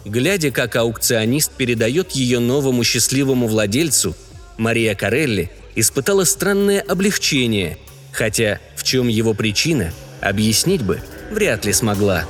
Глядя, 0.05 0.51
как 0.51 0.75
аукционист 0.75 1.51
передает 1.51 2.11
ее 2.11 2.39
новому 2.39 2.83
счастливому 2.83 3.47
владельцу, 3.47 4.15
Мария 4.57 4.95
Карелли 4.95 5.51
испытала 5.75 6.23
странное 6.23 6.81
облегчение, 6.81 7.77
хотя 8.11 8.59
в 8.75 8.83
чем 8.83 9.07
его 9.07 9.33
причина, 9.33 9.91
объяснить 10.21 10.81
бы 10.81 10.99
вряд 11.31 11.65
ли 11.65 11.73
смогла. 11.73 12.25